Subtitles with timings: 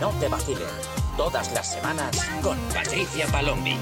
[0.00, 0.62] no te vacilen.
[1.16, 3.76] Todas las semanas con Patricia Palombi.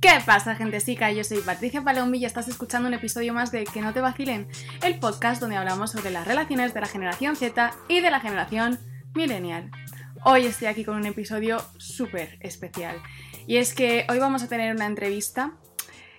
[0.00, 1.10] ¿Qué pasa, gente sica?
[1.12, 4.48] Yo soy Patricia Palombi y estás escuchando un episodio más de Que no te vacilen,
[4.82, 8.78] el podcast donde hablamos sobre las relaciones de la generación Z y de la generación
[9.14, 9.70] millennial.
[10.26, 13.00] Hoy estoy aquí con un episodio súper especial.
[13.46, 15.54] Y es que hoy vamos a tener una entrevista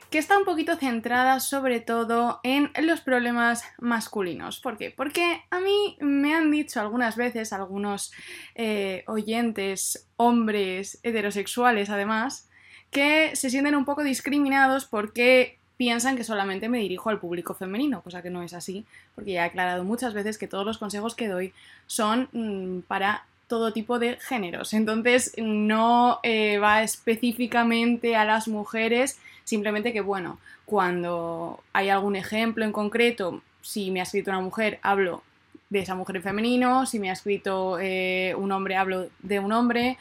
[0.09, 4.59] que está un poquito centrada sobre todo en los problemas masculinos.
[4.59, 4.91] ¿Por qué?
[4.91, 8.11] Porque a mí me han dicho algunas veces algunos
[8.55, 12.49] eh, oyentes, hombres heterosexuales además,
[12.91, 18.01] que se sienten un poco discriminados porque piensan que solamente me dirijo al público femenino,
[18.01, 21.15] cosa que no es así, porque ya he aclarado muchas veces que todos los consejos
[21.15, 21.53] que doy
[21.87, 24.73] son mm, para todo tipo de géneros.
[24.73, 32.65] Entonces no eh, va específicamente a las mujeres, simplemente que, bueno, cuando hay algún ejemplo
[32.65, 35.23] en concreto, si me ha escrito una mujer, hablo
[35.69, 39.53] de esa mujer en femenino, si me ha escrito eh, un hombre, hablo de un
[39.53, 39.97] hombre,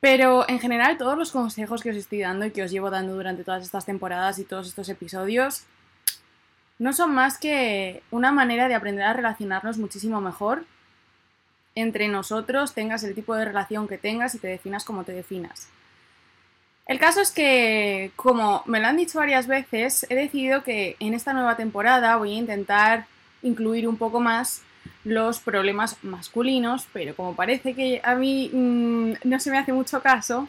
[0.00, 3.14] pero en general, todos los consejos que os estoy dando y que os llevo dando
[3.14, 5.64] durante todas estas temporadas y todos estos episodios
[6.78, 10.64] no son más que una manera de aprender a relacionarnos muchísimo mejor
[11.74, 15.68] entre nosotros, tengas el tipo de relación que tengas y te definas como te definas.
[16.86, 21.14] El caso es que, como me lo han dicho varias veces, he decidido que en
[21.14, 23.06] esta nueva temporada voy a intentar
[23.42, 24.62] incluir un poco más
[25.04, 30.02] los problemas masculinos, pero como parece que a mí mm, no se me hace mucho
[30.02, 30.48] caso,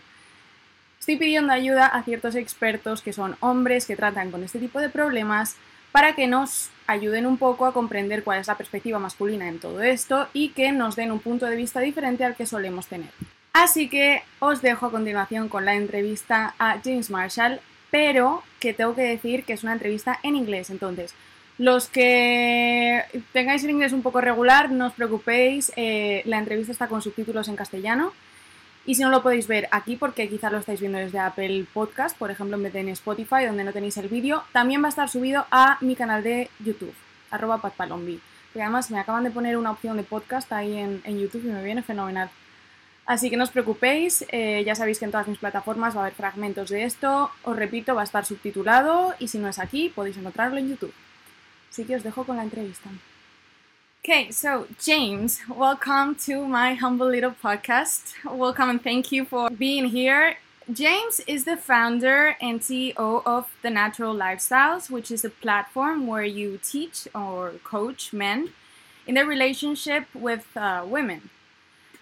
[1.00, 4.90] estoy pidiendo ayuda a ciertos expertos que son hombres que tratan con este tipo de
[4.90, 5.56] problemas
[5.92, 9.82] para que nos ayuden un poco a comprender cuál es la perspectiva masculina en todo
[9.82, 13.12] esto y que nos den un punto de vista diferente al que solemos tener.
[13.54, 18.96] Así que os dejo a continuación con la entrevista a James Marshall, pero que tengo
[18.96, 21.14] que decir que es una entrevista en inglés, entonces
[21.58, 26.88] los que tengáis el inglés un poco regular, no os preocupéis, eh, la entrevista está
[26.88, 28.12] con subtítulos en castellano.
[28.86, 32.18] Y si no lo podéis ver aquí, porque quizás lo estáis viendo desde Apple Podcast,
[32.18, 34.90] por ejemplo, en vez de en Spotify, donde no tenéis el vídeo, también va a
[34.90, 36.94] estar subido a mi canal de YouTube,
[37.32, 38.20] arroba patpalombi.
[38.56, 41.64] Y además me acaban de poner una opción de podcast ahí en, YouTube y me
[41.64, 42.30] viene fenomenal.
[43.06, 46.04] Así que no os preocupéis, eh, ya sabéis que en todas mis plataformas va a
[46.04, 47.32] haber fragmentos de esto.
[47.44, 50.94] Os repito, va a estar subtitulado y si no es aquí, podéis encontrarlo en YouTube.
[51.70, 52.90] Así que os dejo con la entrevista.
[54.06, 58.14] Okay, so James, welcome to my humble little podcast.
[58.26, 60.38] Welcome and thank you for being here.
[60.72, 66.24] James is the founder and CEO of The Natural Lifestyles, which is a platform where
[66.24, 68.52] you teach or coach men
[69.06, 71.30] in their relationship with uh, women.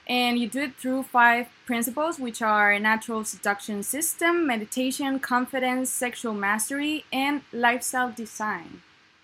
[0.07, 6.34] And you do it through five principles, which are natural seduction system, meditation, confidence, sexual
[6.34, 8.81] mastery, and lifestyle design.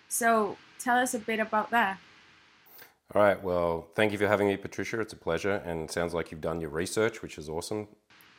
[0.07, 1.99] So tell us a bit about that.
[3.13, 3.41] All right.
[3.41, 4.99] Well, thank you for having me, Patricia.
[4.99, 7.88] It's a pleasure, and it sounds like you've done your research, which is awesome.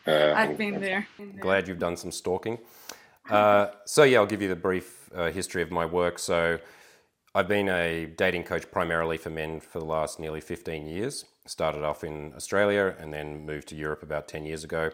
[0.06, 1.06] Uh, I've been there.
[1.40, 2.58] Glad you've done some stalking.
[3.28, 6.18] Uh, so yeah, I'll give you the brief uh, history of my work.
[6.18, 6.58] So
[7.34, 11.24] I've been a dating coach primarily for men for the last nearly 15 years.
[11.48, 14.90] Started off in Australia and then moved to Europe about 10 years ago.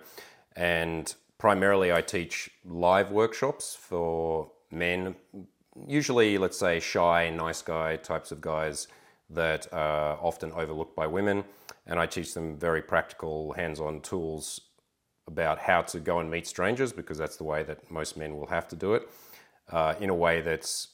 [0.54, 5.16] And primarily, I teach live workshops for men
[5.88, 8.86] usually, let's say, shy, nice guy types of guys
[9.30, 11.44] that are often overlooked by women.
[11.86, 14.60] And I teach them very practical, hands on tools
[15.26, 18.46] about how to go and meet strangers because that's the way that most men will
[18.46, 19.08] have to do it
[19.70, 20.88] uh, in a way that's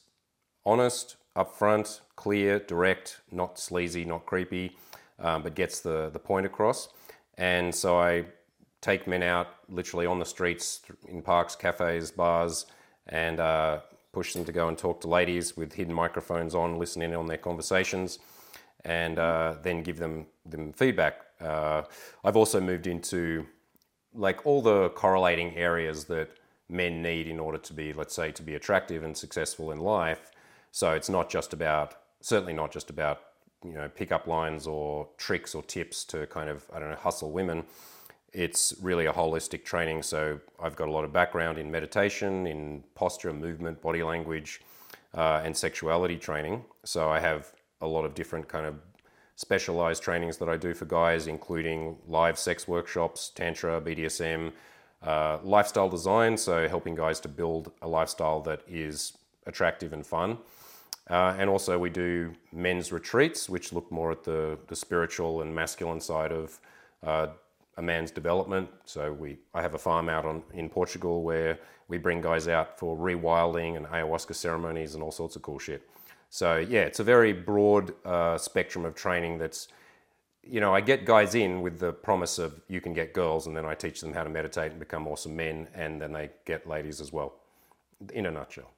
[0.65, 4.75] honest, upfront, clear, direct, not sleazy, not creepy,
[5.21, 6.89] um, but gets the, the point across.
[7.37, 8.25] And so I
[8.81, 12.65] take men out literally on the streets, in parks, cafes, bars,
[13.07, 13.79] and uh,
[14.11, 17.27] push them to go and talk to ladies with hidden microphones on, listen in on
[17.27, 18.19] their conversations,
[18.83, 21.21] and uh, then give them them feedback.
[21.39, 21.83] Uh,
[22.23, 23.45] I've also moved into
[24.13, 26.29] like all the correlating areas that
[26.67, 30.31] men need in order to be, let's say, to be attractive and successful in life.
[30.71, 33.21] So it's not just about, certainly not just about,
[33.63, 37.31] you know, pickup lines or tricks or tips to kind of, I don't know, hustle
[37.31, 37.63] women
[38.33, 40.03] it's really a holistic training.
[40.03, 44.61] So I've got a lot of background in meditation, in posture, movement, body language,
[45.13, 46.63] uh, and sexuality training.
[46.83, 48.75] So I have a lot of different kind of
[49.35, 54.53] specialized trainings that I do for guys, including live sex workshops, tantra, BDSM,
[55.03, 56.37] uh, lifestyle design.
[56.37, 60.37] So helping guys to build a lifestyle that is attractive and fun.
[61.11, 65.53] Uh, and also, we do men's retreats, which look more at the, the spiritual and
[65.53, 66.57] masculine side of
[67.03, 67.27] uh,
[67.75, 68.69] a man's development.
[68.85, 71.59] So we, I have a farm out on, in Portugal where
[71.89, 75.87] we bring guys out for rewilding and ayahuasca ceremonies and all sorts of cool shit.
[76.29, 79.37] So yeah, it's a very broad uh, spectrum of training.
[79.37, 79.67] That's
[80.43, 83.55] you know, I get guys in with the promise of you can get girls, and
[83.55, 86.65] then I teach them how to meditate and become awesome men, and then they get
[86.67, 87.33] ladies as well.
[88.13, 88.71] In a nutshell.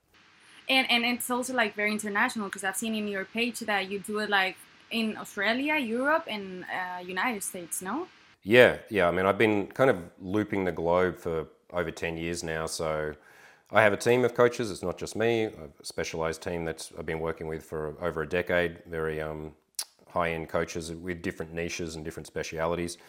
[0.70, 4.00] And and it's also like very international because I've seen in your page that you
[4.00, 4.56] do it like
[4.92, 7.82] in Australia, Europe, and uh, United States.
[7.82, 8.08] No.
[8.44, 9.08] Yeah, yeah.
[9.08, 13.16] I mean, I've been kind of looping the globe for over ten years now, so.
[13.76, 14.70] I have a team of coaches.
[14.70, 15.46] It's not just me.
[15.46, 15.52] A
[15.82, 18.84] specialized team that I've been working with for over a decade.
[18.86, 19.54] Very um,
[20.10, 23.00] high-end coaches with different niches and different specialities.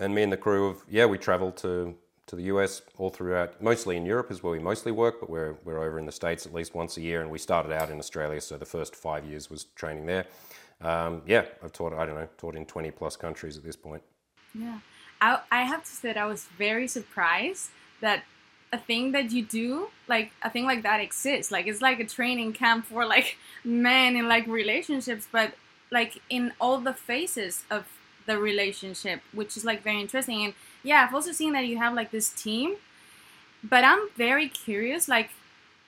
[0.00, 1.94] And me and the crew of yeah, we travel to
[2.32, 3.60] to the US all throughout.
[3.60, 6.46] Mostly in Europe is where we mostly work, but we're we're over in the states
[6.46, 7.20] at least once a year.
[7.20, 10.24] And we started out in Australia, so the first five years was training there.
[10.80, 14.02] Um, yeah, I've taught I don't know taught in twenty plus countries at this point.
[14.54, 14.78] Yeah,
[15.20, 17.68] I I have to say that I was very surprised
[18.00, 18.24] that
[18.72, 22.06] a thing that you do like a thing like that exists like it's like a
[22.06, 25.52] training camp for like men in like relationships but
[25.90, 27.84] like in all the phases of
[28.24, 31.94] the relationship which is like very interesting and yeah i've also seen that you have
[31.94, 32.76] like this team
[33.62, 35.30] but i'm very curious like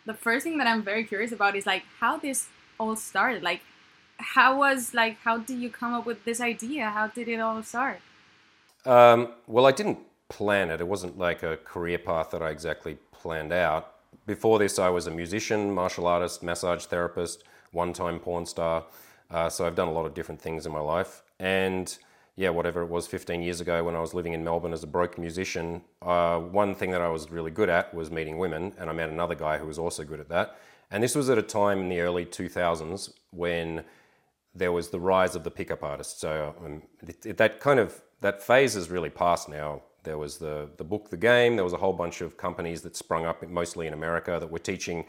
[0.07, 2.49] the first thing that i'm very curious about is like how this
[2.79, 3.61] all started like
[4.19, 7.63] how was like how did you come up with this idea how did it all
[7.63, 8.01] start
[8.87, 9.99] um, well i didn't
[10.29, 10.81] plan it.
[10.81, 13.93] It wasn't like a career path that I exactly planned out.
[14.27, 18.85] Before this, I was a musician, martial artist, massage therapist, one time porn star.
[19.31, 21.23] Uh, so I've done a lot of different things in my life.
[21.39, 21.97] And
[22.37, 24.89] yeah, whatever it was 15 years ago when I was living in Melbourne as a
[24.89, 28.73] broke musician, uh, one thing that I was really good at was meeting women.
[28.77, 30.59] And I met another guy who was also good at that.
[30.91, 33.85] And this was at a time in the early 2000s when
[34.55, 36.21] there was the rise of the pickup artist.
[36.21, 39.83] So um, it, it, that kind of that phase is really past now.
[40.03, 41.57] There was the, the book The Game.
[41.57, 44.59] There was a whole bunch of companies that sprung up, mostly in America, that were
[44.59, 45.05] teaching,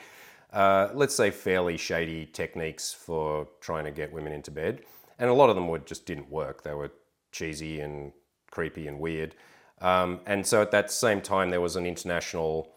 [0.53, 4.83] uh, let's say, fairly shady techniques for trying to get women into bed.
[5.19, 6.63] And a lot of them would, just didn't work.
[6.63, 6.91] They were
[7.35, 8.13] cheesy and
[8.49, 9.35] creepy and weird.
[9.81, 12.71] Um, and so at that same time, there was an international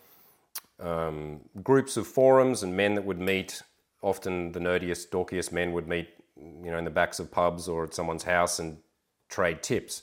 [0.81, 3.63] um, groups of forums and men that would meet.
[4.03, 7.85] Often the nerdiest, dorkiest men would meet, you know, in the backs of pubs or
[7.85, 8.79] at someone's house and
[9.29, 10.03] trade tips.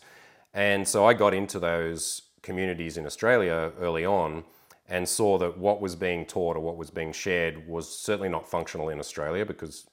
[0.54, 4.44] And so I got into those communities in Australia early on
[4.88, 8.48] and saw that what was being taught or what was being shared was certainly not
[8.48, 9.88] functional in Australia because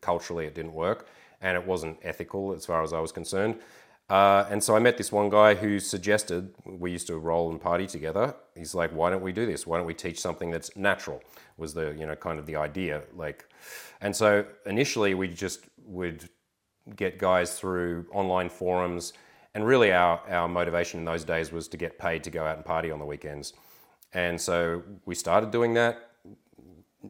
[0.00, 1.08] culturally it didn't work
[1.40, 3.56] and it wasn't ethical as far as I was concerned.
[4.08, 7.60] Uh, and so I met this one guy who suggested we used to roll and
[7.60, 8.34] party together.
[8.54, 9.66] He's like, "Why don't we do this?
[9.66, 11.22] Why don't we teach something that's natural?"
[11.56, 13.48] Was the you know kind of the idea like,
[14.00, 16.28] and so initially we just would
[16.94, 19.12] get guys through online forums
[19.56, 22.56] and really, our, our motivation in those days was to get paid to go out
[22.56, 23.54] and party on the weekends.
[24.12, 26.10] And so we started doing that,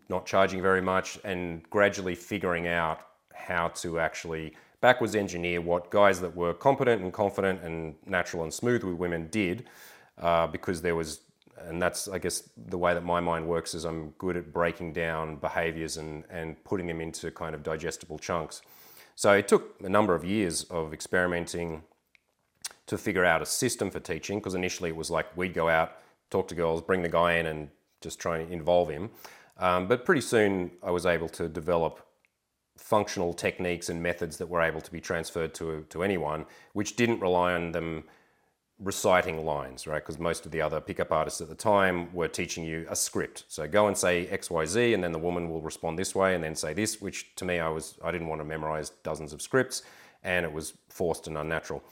[0.09, 3.01] not charging very much, and gradually figuring out
[3.35, 8.53] how to actually backwards engineer what guys that were competent and confident and natural and
[8.53, 9.67] smooth with women did,
[10.19, 11.21] uh, because there was,
[11.59, 14.93] and that's I guess the way that my mind works is I'm good at breaking
[14.93, 18.63] down behaviors and and putting them into kind of digestible chunks.
[19.15, 21.83] So it took a number of years of experimenting
[22.87, 25.97] to figure out a system for teaching because initially it was like we'd go out,
[26.31, 27.71] talk to girls, bring the guy in, and
[28.01, 29.11] just try and involve him.
[29.59, 32.06] Um, but pretty soon I was able to develop
[32.77, 37.21] functional techniques and methods that were able to be transferred to, to anyone, which didn't
[37.21, 38.05] rely on them
[38.79, 40.03] reciting lines, right?
[40.03, 43.45] Because most of the other pickup artists at the time were teaching you a script.
[43.49, 46.35] So go and say X, Y, Z, and then the woman will respond this way,
[46.35, 47.01] and then say this.
[47.01, 49.83] Which to me, I was I didn't want to memorize dozens of scripts,
[50.23, 51.83] and it was forced and unnatural.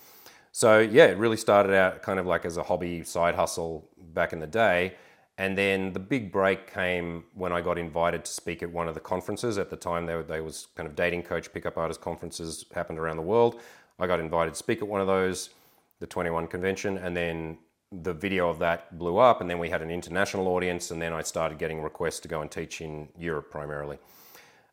[0.53, 4.33] So yeah, it really started out kind of like as a hobby side hustle back
[4.33, 4.95] in the day.
[5.37, 8.95] And then the big break came when I got invited to speak at one of
[8.95, 9.59] the conferences.
[9.59, 13.17] At the time, there, there was kind of dating coach pickup artist conferences happened around
[13.17, 13.61] the world.
[13.99, 15.51] I got invited to speak at one of those,
[15.99, 17.59] the 21 convention, and then
[17.91, 19.41] the video of that blew up.
[19.41, 22.41] And then we had an international audience, and then I started getting requests to go
[22.41, 23.99] and teach in Europe primarily.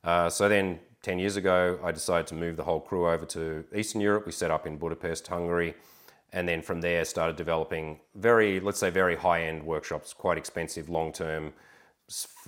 [0.04, 3.66] Uh, so then 10 years ago, I decided to move the whole crew over to
[3.76, 4.28] Eastern Europe.
[4.28, 5.74] We set up in Budapest, Hungary,
[6.34, 10.90] and then from there started developing very, let's say, very high end workshops, quite expensive,
[10.90, 11.54] long term,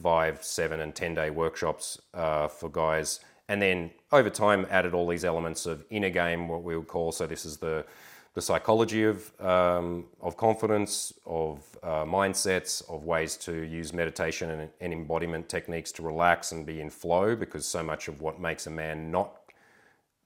[0.02, 3.20] five, seven, and 10 day workshops uh, for guys.
[3.50, 7.12] And then over time, added all these elements of inner game, what we would call.
[7.12, 7.86] So, this is the
[8.34, 14.70] the psychology of, um, of confidence, of uh, mindsets, of ways to use meditation and,
[14.82, 18.66] and, embodiment techniques to relax and be in flow, because so much of what makes
[18.66, 19.40] a man not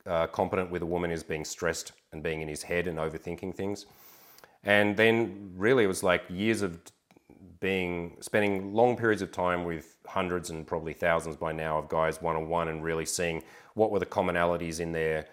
[0.05, 3.53] uh, competent with a woman is being stressed and being in his head and overthinking
[3.53, 3.85] things.
[4.63, 6.79] And then really it was like years of
[7.59, 12.21] being spending long periods of time with hundreds and probably thousands by now of guys
[12.21, 13.43] one on one and really seeing
[13.75, 15.25] what were the commonalities in their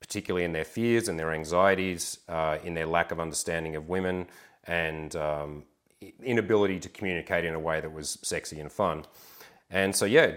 [0.00, 4.26] particularly in their fears and their anxieties uh, in their lack of understanding of women
[4.64, 5.62] and um,
[6.22, 9.04] inability to communicate in a way that was sexy and fun
[9.70, 10.32] and so yeah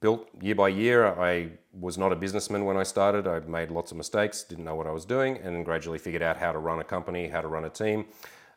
[0.00, 3.90] built year by year i was not a businessman when i started i made lots
[3.90, 6.80] of mistakes didn't know what i was doing and gradually figured out how to run
[6.80, 8.04] a company how to run a team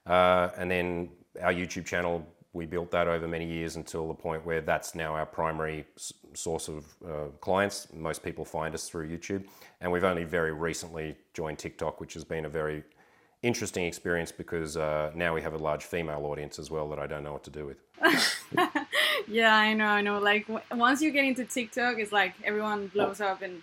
[0.06, 1.10] uh, and then
[1.42, 5.14] our YouTube channel, we built that over many years until the point where that's now
[5.14, 5.86] our primary
[6.34, 7.88] source of uh, clients.
[7.94, 9.46] Most people find us through YouTube.
[9.82, 12.84] And we've only very recently joined TikTok, which has been a very
[13.44, 17.08] interesting experience because uh, now we have a large female audience as well that I
[17.08, 17.78] don't know what to do with.
[19.28, 20.20] yeah, I know, I know.
[20.20, 23.62] Like w- once you get into TikTok, it's like everyone blows up and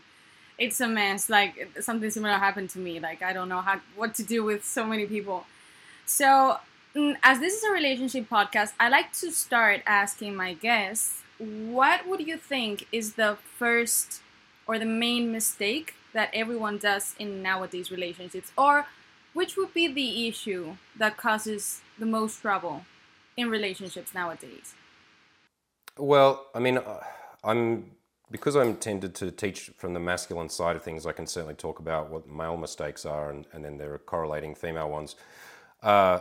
[0.58, 1.30] it's a mess.
[1.30, 3.00] Like something similar happened to me.
[3.00, 5.46] Like I don't know how what to do with so many people.
[6.06, 6.58] So
[6.96, 12.06] Mm, as this is a relationship podcast, I like to start asking my guests what
[12.08, 14.20] would you think is the first
[14.66, 18.52] or the main mistake that everyone does in nowadays relationships?
[18.58, 18.86] Or
[19.32, 22.84] which would be the issue that causes the most trouble
[23.36, 24.74] in relationships nowadays?
[25.98, 27.00] Well, I mean, uh,
[27.44, 27.92] I'm
[28.30, 31.04] because I'm tended to teach from the masculine side of things.
[31.04, 34.54] I can certainly talk about what male mistakes are, and, and then there are correlating
[34.54, 35.16] female ones.
[35.82, 36.20] Uh,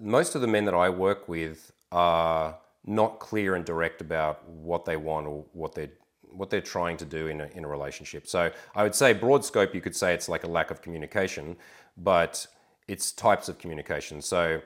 [0.00, 4.86] most of the men that I work with are not clear and direct about what
[4.86, 5.90] they want or what they're
[6.30, 8.26] what they're trying to do in a, in a relationship.
[8.26, 11.56] So I would say broad scope, you could say it's like a lack of communication,
[11.98, 12.46] but
[12.88, 14.22] it's types of communication.
[14.22, 14.62] So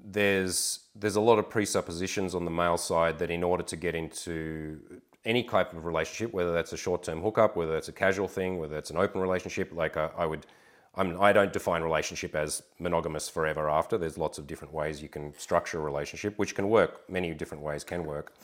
[0.00, 3.94] there's there's a lot of presuppositions on the male side that in order to get
[3.94, 4.80] into
[5.24, 8.78] any type of relationship, whether that's a short-term hookup, whether that's a casual thing, whether
[8.78, 10.46] it's an open relationship, like I, I would
[10.94, 13.98] I do not define relationship as monogamous forever after.
[13.98, 17.08] There's lots of different ways you can structure a relationship, which can work.
[17.08, 18.34] Many different ways can work.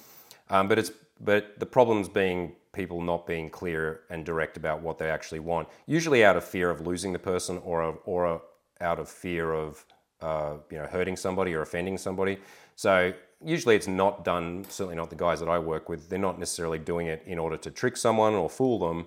[0.51, 4.99] Um, but it's but the problems being people not being clear and direct about what
[4.99, 5.69] they actually want.
[5.87, 8.43] Usually out of fear of losing the person, or or
[8.81, 9.85] out of fear of
[10.25, 12.38] uh, you know hurting somebody or offending somebody.
[12.76, 13.12] So
[13.45, 14.64] usually it's not done.
[14.69, 16.09] Certainly not the guys that I work with.
[16.09, 19.07] They're not necessarily doing it in order to trick someone or fool them.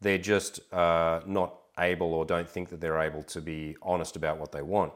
[0.00, 4.38] They're just uh, not able or don't think that they're able to be honest about
[4.38, 4.92] what they want.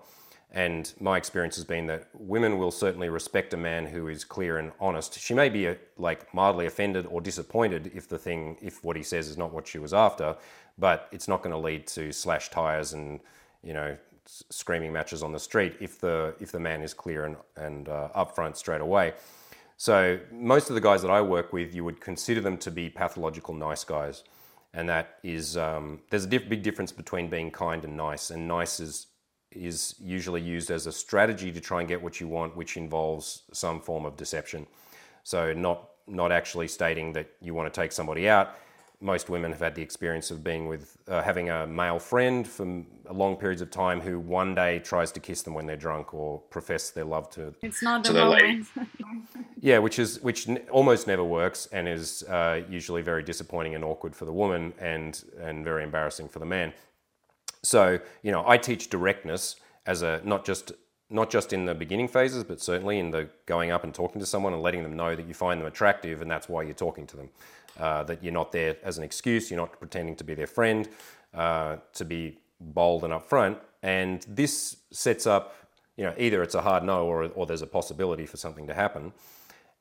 [0.50, 4.58] And my experience has been that women will certainly respect a man who is clear
[4.58, 5.18] and honest.
[5.18, 9.02] She may be uh, like mildly offended or disappointed if the thing, if what he
[9.02, 10.36] says is not what she was after,
[10.78, 13.20] but it's not going to lead to slash tires and
[13.62, 13.96] you know
[14.50, 18.08] screaming matches on the street if the if the man is clear and and uh,
[18.14, 19.14] upfront straight away.
[19.76, 22.90] So most of the guys that I work with, you would consider them to be
[22.90, 24.24] pathological nice guys
[24.74, 28.46] and that is um, there's a diff- big difference between being kind and nice, and
[28.46, 29.06] nice is
[29.50, 33.44] is usually used as a strategy to try and get what you want, which involves
[33.52, 34.66] some form of deception.
[35.24, 38.56] So not not actually stating that you want to take somebody out,
[39.00, 42.82] most women have had the experience of being with uh, having a male friend for
[43.10, 46.38] long periods of time who one day tries to kiss them when they're drunk or
[46.50, 47.54] profess their love to.
[47.62, 48.66] It's not the moment.
[49.60, 53.84] yeah, which is which n- almost never works and is uh, usually very disappointing and
[53.84, 56.72] awkward for the woman and and very embarrassing for the man.
[57.62, 60.72] So you know, I teach directness as a not just
[61.10, 64.26] not just in the beginning phases, but certainly in the going up and talking to
[64.26, 67.06] someone and letting them know that you find them attractive and that's why you're talking
[67.06, 67.30] to them.
[67.78, 70.88] Uh, that you're not there as an excuse, you're not pretending to be their friend,
[71.32, 73.56] uh, to be bold and upfront.
[73.82, 75.54] And this sets up,
[75.96, 78.74] you know, either it's a hard no or, or there's a possibility for something to
[78.74, 79.12] happen.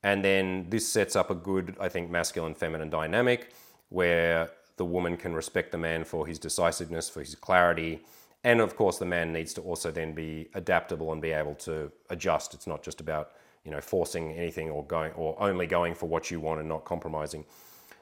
[0.04, 3.51] And then this sets up a good, I think, masculine feminine dynamic
[3.89, 8.01] where the woman can respect the man for his decisiveness, for his clarity.
[8.44, 11.92] And of course, the man needs to also then be adaptable and be able to
[12.12, 12.54] adjust.
[12.54, 13.32] It's not just about,
[13.66, 16.86] you know, forcing anything or going or only going for what you want and not
[16.86, 17.44] compromising.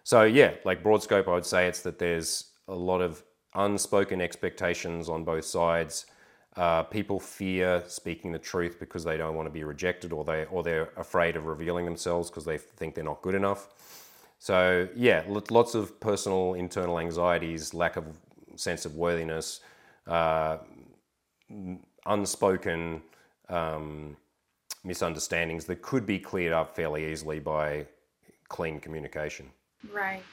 [0.06, 3.24] So yeah, like broad scope, I would say it's that there's a lot of
[3.56, 6.06] unspoken expectations on both sides.
[6.56, 10.46] Uh, people fear speaking the truth because they don't want to be rejected, or they
[10.46, 13.68] or they're afraid of revealing themselves because they think they're not good enough.
[14.38, 18.06] So yeah, lots of personal internal anxieties, lack of
[18.58, 19.62] sense of worthiness,
[20.06, 20.58] uh,
[22.06, 23.02] unspoken
[23.50, 24.16] um,
[24.84, 27.88] misunderstandings that could be cleared up fairly easily by
[28.50, 29.50] clean communication.
[29.94, 30.24] Right.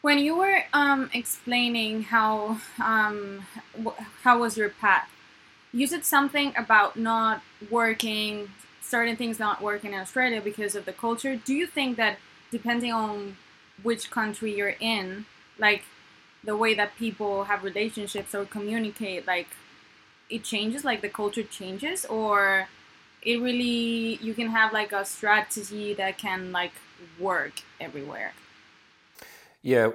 [0.00, 3.46] When you were um, explaining how um,
[4.24, 5.08] how was your path,
[5.72, 10.92] you said something about not working, certain things not working in Australia because of the
[10.92, 11.36] culture.
[11.36, 12.18] Do you think that
[12.50, 13.36] depending on
[13.82, 15.26] which country you're in,
[15.58, 15.84] like
[16.44, 19.48] the way that people have relationships or communicate, like
[20.30, 22.68] it changes, like the culture changes, or
[23.22, 26.74] it really you can have like a strategy that can like
[27.20, 28.32] work everywhere.
[29.62, 29.90] Yeah,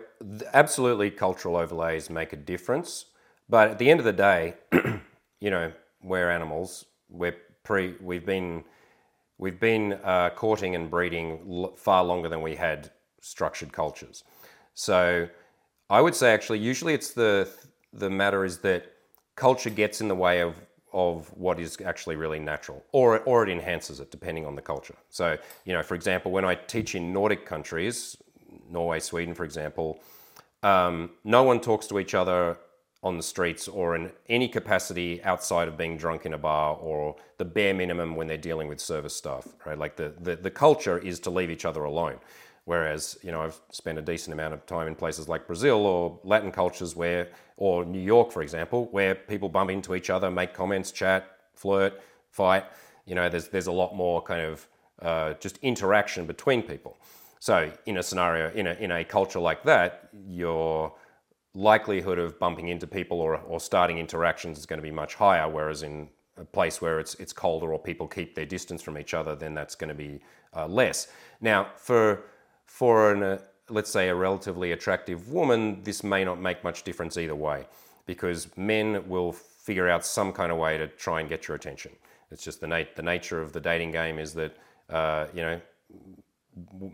[0.54, 1.12] absolutely.
[1.12, 3.06] Cultural overlays make a difference,
[3.50, 4.56] but at the end of the day,
[5.42, 5.72] you know,
[6.02, 6.86] we're animals.
[7.10, 7.96] We're pre.
[8.02, 8.64] We've been
[9.38, 14.24] we've been uh, courting and breeding l- far longer than we had structured cultures.
[14.74, 15.28] So,
[15.90, 17.50] I would say actually, usually it's the
[17.94, 18.94] the matter is that
[19.36, 20.56] culture gets in the way of
[20.94, 24.96] of what is actually really natural, or or it enhances it depending on the culture.
[25.10, 28.18] So, you know, for example, when I teach in Nordic countries,
[28.70, 30.00] Norway, Sweden, for example,
[30.64, 32.58] um, no one talks to each other
[33.04, 37.16] on the streets or in any capacity outside of being drunk in a bar or
[37.38, 39.78] the bare minimum when they're dealing with service staff, right?
[39.78, 42.18] Like the, the, the culture is to leave each other alone.
[42.66, 46.20] Whereas, you know, I've spent a decent amount of time in places like Brazil or
[46.24, 50.54] Latin cultures where, or New York, for example, where people bump into each other, make
[50.54, 52.66] comments, chat, flirt, fight.
[53.06, 54.68] You know, there's, there's a lot more kind of
[55.02, 56.98] uh, just interaction between people.
[57.40, 60.94] So in a scenario, in a, in a culture like that, your
[61.54, 65.50] likelihood of bumping into people or, or starting interactions is going to be much higher.
[65.50, 69.14] Whereas in a place where it's, it's colder or people keep their distance from each
[69.14, 70.20] other, then that's going to be
[70.56, 71.08] uh, less.
[71.42, 72.24] Now, for,
[72.66, 73.40] for an, uh,
[73.70, 77.68] let's say a relatively attractive woman, this may not make much difference either way
[78.06, 81.92] because men will figure out some kind of way to try and get your attention.
[82.32, 84.56] It's just the, nat- the nature of the dating game is that,
[84.90, 85.62] uh, you know,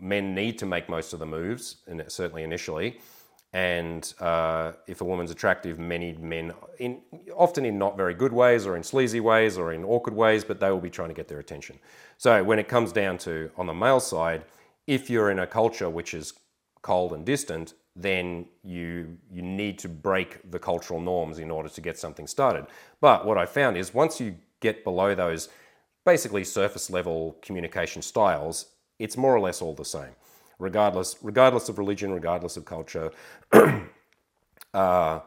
[0.00, 3.00] men need to make most of the moves, and certainly initially.
[3.52, 7.02] And uh, if a woman's attractive, many men, in,
[7.36, 10.58] often in not very good ways or in sleazy ways or in awkward ways, but
[10.58, 11.78] they will be trying to get their attention.
[12.18, 14.44] So when it comes down to on the male side,
[14.88, 16.34] if you're in a culture which is
[16.82, 21.80] cold and distant, then you you need to break the cultural norms in order to
[21.80, 22.66] get something started.
[23.00, 25.48] But what I found is once you get below those
[26.04, 30.14] basically surface level communication styles, it's more or less all the same,
[30.58, 33.10] regardless regardless of religion, regardless of culture.
[34.74, 35.20] uh,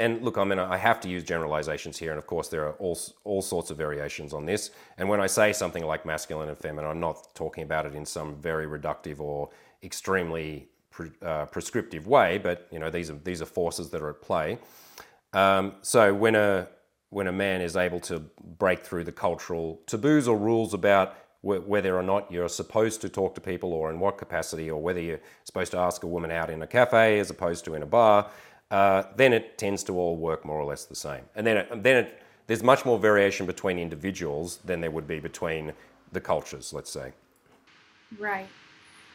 [0.00, 2.72] and look, I mean, I have to use generalizations here, and of course, there are
[2.78, 4.70] all, all sorts of variations on this.
[4.96, 8.06] And when I say something like masculine and feminine, I'm not talking about it in
[8.06, 9.50] some very reductive or
[9.82, 14.08] extremely pre, uh, prescriptive way, but you know, these are these are forces that are
[14.08, 14.58] at play.
[15.34, 16.68] Um, so when a
[17.10, 18.20] when a man is able to
[18.58, 23.34] break through the cultural taboos or rules about whether or not you're supposed to talk
[23.34, 26.50] to people or in what capacity, or whether you're supposed to ask a woman out
[26.50, 28.30] in a cafe as opposed to in a bar,
[28.70, 31.22] uh, then it tends to all work more or less the same.
[31.34, 35.18] And then, it, then it, there's much more variation between individuals than there would be
[35.18, 35.72] between
[36.12, 37.12] the cultures, let's say.
[38.18, 38.48] Right.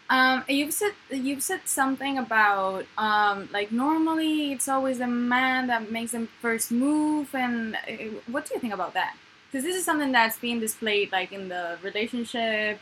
[0.10, 5.92] Um, you've said you've said something about um, like normally it's always the man that
[5.92, 9.16] makes the first move, and uh, what do you think about that?
[9.48, 12.80] Because this is something that's being displayed like in the relationship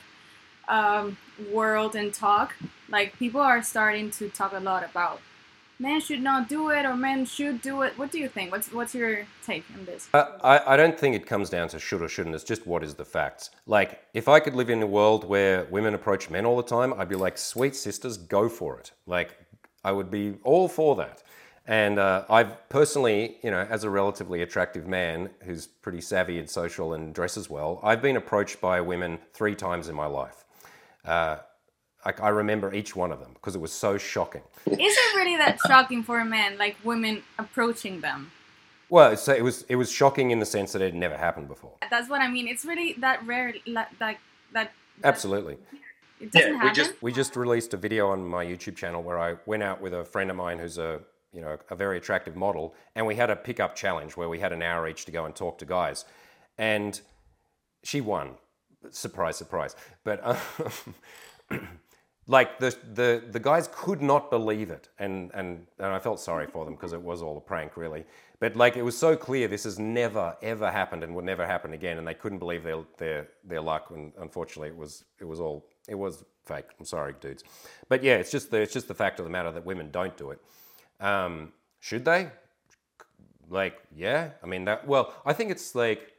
[0.68, 1.18] um,
[1.52, 2.56] world and talk.
[2.90, 5.22] Like people are starting to talk a lot about
[5.80, 7.98] men should not do it or men should do it.
[7.98, 8.52] What do you think?
[8.52, 10.08] What's what's your take on this?
[10.14, 12.36] Uh, I, I don't think it comes down to should or shouldn't.
[12.36, 13.52] It's just what is the facts.
[13.66, 16.94] Like if I could live in a world where women approach men all the time,
[16.94, 18.92] I'd be like, sweet sisters, go for it.
[19.06, 19.38] Like
[19.84, 21.24] I would be all for that.
[21.66, 26.50] And uh, I've personally, you know, as a relatively attractive man who's pretty savvy and
[26.50, 30.44] social and dresses well, I've been approached by women three times in my life.
[31.06, 31.38] Uh,
[32.04, 34.42] I, I, remember each one of them because it was so shocking.
[34.66, 38.32] Is it really that shocking for a man, like women approaching them?
[38.90, 41.48] Well, so it was it was shocking in the sense that it had never happened
[41.48, 41.74] before.
[41.90, 42.48] That's what I mean.
[42.48, 44.18] It's really that rare, that that.
[44.52, 44.72] that
[45.04, 45.58] Absolutely.
[46.20, 46.76] It doesn't yeah, we happen.
[46.76, 49.94] just we just released a video on my YouTube channel where I went out with
[49.94, 51.02] a friend of mine who's a
[51.34, 52.76] you know, a very attractive model.
[52.96, 55.36] And we had a pickup challenge where we had an hour each to go and
[55.36, 56.06] talk to guys.
[56.58, 57.00] And
[57.84, 58.36] she won.
[58.92, 59.76] Surprise, surprise.
[60.04, 60.38] But uh,
[62.28, 64.90] like the, the, the guys could not believe it.
[65.00, 68.06] And, and, and I felt sorry for them because it was all a prank, really.
[68.40, 71.74] But like it was so clear this has never, ever happened and would never happen
[71.74, 71.98] again.
[71.98, 73.90] And they couldn't believe their, their, their luck.
[73.90, 76.66] And unfortunately, it was, it was all, it was fake.
[76.78, 77.44] I'm sorry, dudes.
[77.90, 80.16] But yeah, it's just the, it's just the fact of the matter that women don't
[80.18, 80.40] do it.
[81.04, 82.30] Um, should they?
[83.50, 84.32] Like, yeah.
[84.42, 84.88] I mean, that.
[84.88, 86.14] Well, I think it's like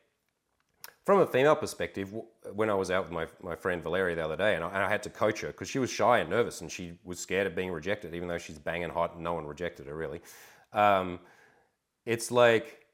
[1.04, 2.14] from a female perspective.
[2.52, 4.76] When I was out with my, my friend Valeria the other day, and I, and
[4.76, 7.46] I had to coach her because she was shy and nervous, and she was scared
[7.46, 10.20] of being rejected, even though she's banging hot and no one rejected her really.
[10.72, 11.18] Um,
[12.04, 12.86] it's like,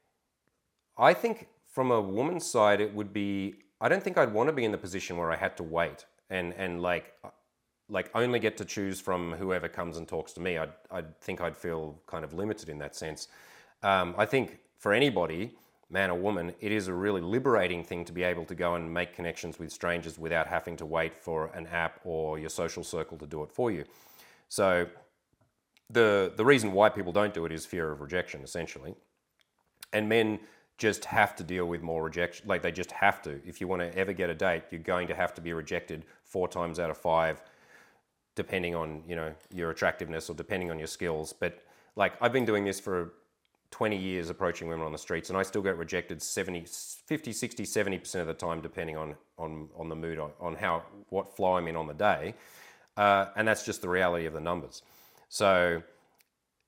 [0.97, 3.55] I think from a woman's side, it would be.
[3.81, 6.05] I don't think I'd want to be in the position where I had to wait
[6.31, 7.13] and and like
[7.91, 11.41] like only get to choose from whoever comes and talks to me, I'd, I'd think
[11.41, 13.27] I'd feel kind of limited in that sense.
[13.83, 15.51] Um, I think for anybody,
[15.89, 18.91] man or woman, it is a really liberating thing to be able to go and
[18.91, 23.17] make connections with strangers without having to wait for an app or your social circle
[23.17, 23.83] to do it for you.
[24.47, 24.87] So
[25.89, 28.95] the the reason why people don't do it is fear of rejection, essentially.
[29.91, 30.39] And men
[30.77, 32.47] just have to deal with more rejection.
[32.47, 33.41] Like they just have to.
[33.45, 36.05] If you want to ever get a date, you're going to have to be rejected
[36.23, 37.41] four times out of five,
[38.35, 41.33] depending on you know your attractiveness or depending on your skills.
[41.33, 41.63] But
[41.95, 43.13] like I've been doing this for
[43.71, 46.65] 20 years approaching women on the streets and I still get rejected 70
[47.05, 51.35] 50 60 70% of the time depending on on on the mood on, how what
[51.35, 52.35] flow I'm in on the day
[52.97, 54.81] uh, and that's just the reality of the numbers
[55.29, 55.81] so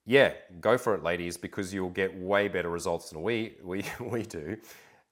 [0.05, 4.23] yeah go for it ladies because you'll get way better results than we we we
[4.23, 4.55] do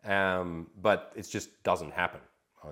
[0.05, 2.21] um, but it just doesn't happen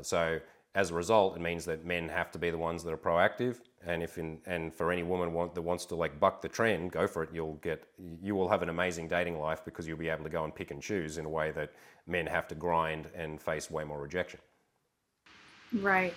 [0.02, 0.40] so
[0.76, 3.58] as a result, it means that men have to be the ones that are proactive.
[3.86, 6.92] And if in, and for any woman want, that wants to like buck the trend,
[6.92, 7.30] go for it.
[7.34, 7.86] You'll get
[8.22, 10.72] you will have an amazing dating life because you'll be able to go and pick
[10.72, 11.72] and choose in a way that
[12.06, 14.40] men have to grind and face way more rejection.
[15.74, 16.14] Right.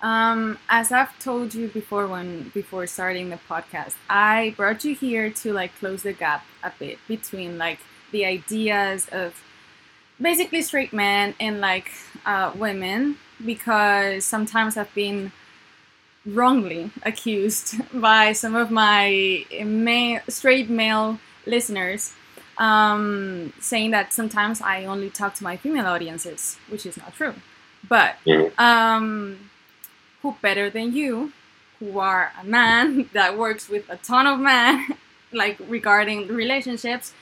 [0.00, 5.30] Um, as I've told you before when before starting the podcast, I brought you here
[5.30, 7.80] to like close the gap a bit between like
[8.12, 9.34] the ideas of
[10.20, 11.90] basically straight men and like
[12.26, 15.32] uh, women because sometimes I've been
[16.26, 22.14] wrongly accused by some of my ma- straight male listeners
[22.58, 27.34] um, saying that sometimes I only talk to my female audiences, which is not true.
[27.88, 28.16] But
[28.58, 29.50] um,
[30.22, 31.32] who better than you,
[31.78, 34.94] who are a man that works with a ton of men,
[35.32, 37.12] like regarding relationships,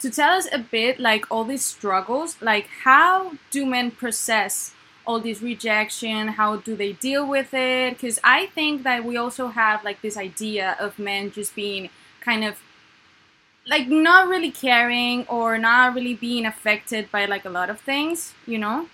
[0.00, 4.72] to tell us a bit like all these struggles, like how do men process
[5.06, 6.28] all this rejection?
[6.28, 7.94] How do they deal with it?
[7.94, 12.44] Because I think that we also have like this idea of men just being kind
[12.44, 12.60] of
[13.66, 18.34] like not really caring or not really being affected by like a lot of things,
[18.46, 18.88] you know?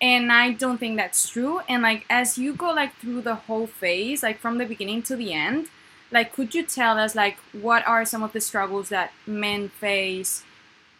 [0.00, 1.60] And I don't think that's true.
[1.68, 5.16] And like as you go like through the whole phase, like from the beginning to
[5.16, 5.68] the end,
[6.10, 10.44] like could you tell us like what are some of the struggles that men face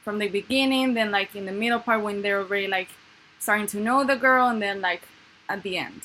[0.02, 2.88] from the beginning then like in the middle part when they're already like
[3.38, 5.02] starting to know the girl and then like
[5.48, 6.02] at the end.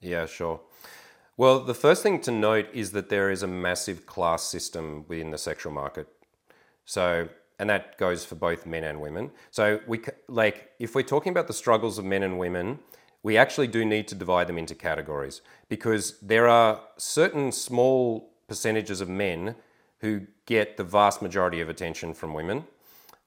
[0.00, 0.60] Yeah sure.
[1.36, 5.30] Well the first thing to note is that there is a massive class system within
[5.30, 6.08] the sexual market.
[6.84, 9.30] So and that goes for both men and women.
[9.50, 12.78] So we like if we're talking about the struggles of men and women
[13.26, 19.00] we actually do need to divide them into categories because there are certain small percentages
[19.00, 19.56] of men
[19.98, 22.64] who get the vast majority of attention from women.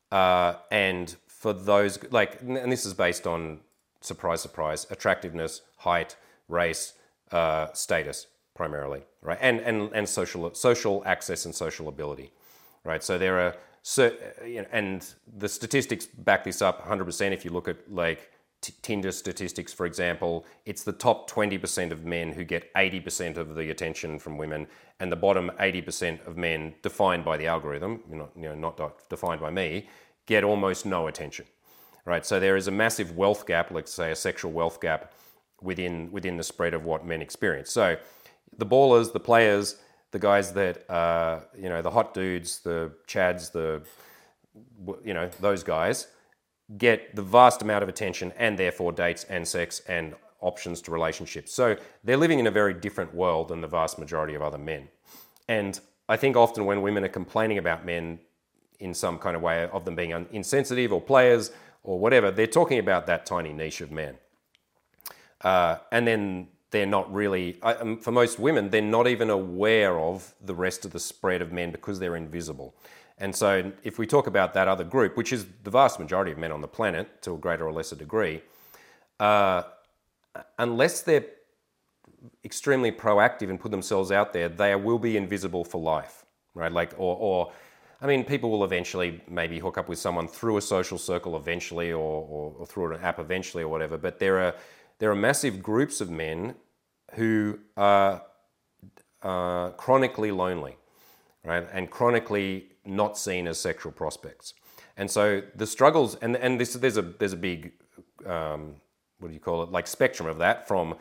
[0.10, 3.62] Uh, and for those, like, and this is based on
[4.02, 6.17] surprise, surprise, attractiveness, height,
[6.49, 6.93] race,
[7.32, 9.38] uh, status primarily, right?
[9.39, 12.34] And, and, and social, social access and social ability,
[12.84, 13.02] right?
[13.02, 14.12] So there are, so,
[14.73, 19.71] and the statistics back this up 100% if you look at like T- Tinder statistics,
[19.71, 24.38] for example, it's the top 20% of men who get 80% of the attention from
[24.38, 24.67] women,
[24.99, 29.08] and the bottom 80% of men, defined by the algorithm, you know, you know, not
[29.08, 29.88] defined by me,
[30.30, 31.46] get almost no attention.
[32.06, 32.26] Right?
[32.26, 35.12] So there is a massive wealth gap, let's say a sexual wealth gap,
[35.62, 37.70] within within the spread of what men experience.
[37.72, 37.98] So
[38.58, 39.76] the ballers, the players,
[40.12, 43.82] the guys that uh, you know, the hot dudes, the chads, the
[45.04, 46.08] you know, those guys
[46.78, 51.52] get the vast amount of attention and therefore dates and sex and options to relationships.
[51.54, 54.88] So they're living in a very different world than the vast majority of other men.
[55.48, 58.20] And I think often when women are complaining about men
[58.80, 61.52] in some kind of way of them being insensitive or players
[61.84, 64.18] or whatever, they're talking about that tiny niche of men.
[65.42, 70.34] Uh, and then they're not really, um, for most women, they're not even aware of
[70.44, 72.76] the rest of the spread of men because they're invisible.
[73.18, 76.38] And so, if we talk about that other group, which is the vast majority of
[76.38, 78.42] men on the planet to a greater or lesser degree,
[79.20, 79.63] uh,
[80.58, 81.26] unless they're
[82.46, 86.72] extremely proactive and put themselves out there, they will be invisible for life, right?
[86.72, 87.52] Like, or, or
[88.02, 91.92] I mean, people will eventually maybe hook up with someone through a social circle eventually,
[91.92, 93.98] or, or, or through an app eventually, or whatever.
[93.98, 94.56] But there are
[95.00, 96.56] there are massive groups of men
[97.16, 98.22] who are
[99.24, 100.78] uh, chronically lonely,
[101.44, 104.54] right, and chronically not seen as sexual prospects.
[104.98, 107.72] And so the struggles, and, and this, there's, a, there's a big,
[108.26, 108.76] um,
[109.20, 110.96] what do you call it, like spectrum of that from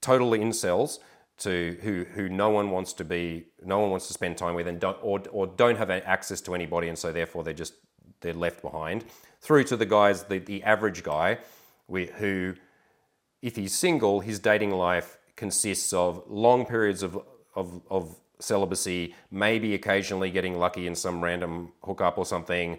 [0.00, 0.98] total incels
[1.38, 4.68] to who, who no one wants to be, no one wants to spend time with
[4.68, 7.74] and don't, or, or don't have access to anybody and so therefore they're just,
[8.20, 9.04] they're left behind,
[9.40, 11.38] through to the guys, the, the average guy
[11.88, 12.54] who,
[13.42, 17.18] if he's single, his dating life consists of long periods of,
[17.54, 22.78] of, of celibacy, maybe occasionally getting lucky in some random hookup or something,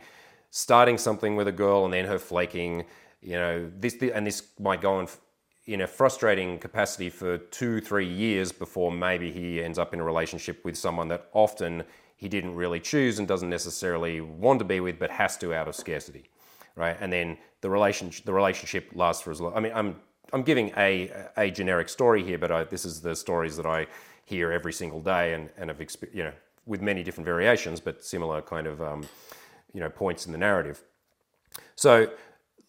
[0.50, 2.86] starting something with a girl and then her flaking,
[3.22, 5.08] you know, this, and this might go on
[5.68, 10.04] in a frustrating capacity for two, three years before maybe he ends up in a
[10.04, 11.84] relationship with someone that often
[12.18, 15.68] he didn't really choose and doesn't necessarily want to be with, but has to out
[15.68, 16.30] of scarcity,
[16.76, 16.96] right?
[17.00, 19.54] And then the relationship the relationship lasts for as long.
[19.56, 19.96] I mean, I'm
[20.32, 23.88] I'm giving a a generic story here, but I, this is the stories that I
[24.26, 25.82] hear every single day and and have
[26.14, 26.34] you know
[26.66, 29.04] with many different variations, but similar kind of um,
[29.74, 30.84] you know points in the narrative.
[31.76, 32.10] So,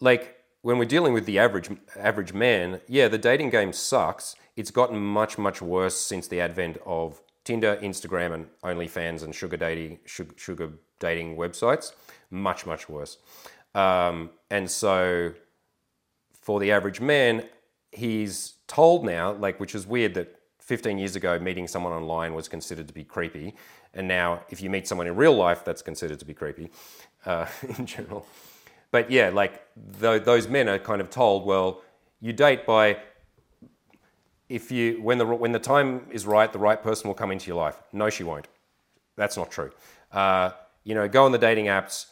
[0.00, 0.35] like
[0.66, 4.34] when we're dealing with the average average man, yeah, the dating game sucks.
[4.56, 9.56] It's gotten much much worse since the advent of Tinder, Instagram, and OnlyFans and sugar
[9.56, 11.92] dating sugar, dating websites.
[12.30, 13.18] Much much worse.
[13.76, 15.34] Um, and so,
[16.32, 17.44] for the average man,
[17.92, 22.48] he's told now, like, which is weird that 15 years ago, meeting someone online was
[22.48, 23.54] considered to be creepy,
[23.94, 26.72] and now if you meet someone in real life, that's considered to be creepy
[27.24, 27.46] uh,
[27.78, 28.26] in general
[28.96, 29.60] but yeah, like
[30.00, 31.82] th- those men are kind of told, well,
[32.22, 32.96] you date by
[34.48, 37.46] if you when the when the time is right, the right person will come into
[37.48, 37.76] your life.
[37.92, 38.48] No, she won't.
[39.16, 39.70] That's not true.
[40.10, 40.52] Uh,
[40.84, 42.06] you know, go on the dating apps.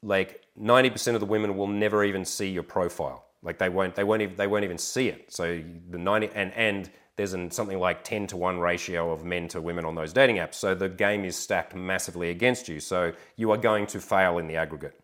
[0.00, 3.24] Like ninety percent of the women will never even see your profile.
[3.42, 5.32] Like they won't they won't even, they won't even see it.
[5.32, 9.48] So the ninety and and there's an, something like 10 to 1 ratio of men
[9.48, 10.54] to women on those dating apps.
[10.54, 12.78] So the game is stacked massively against you.
[12.78, 14.94] So you are going to fail in the aggregate.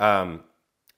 [0.00, 0.44] Um,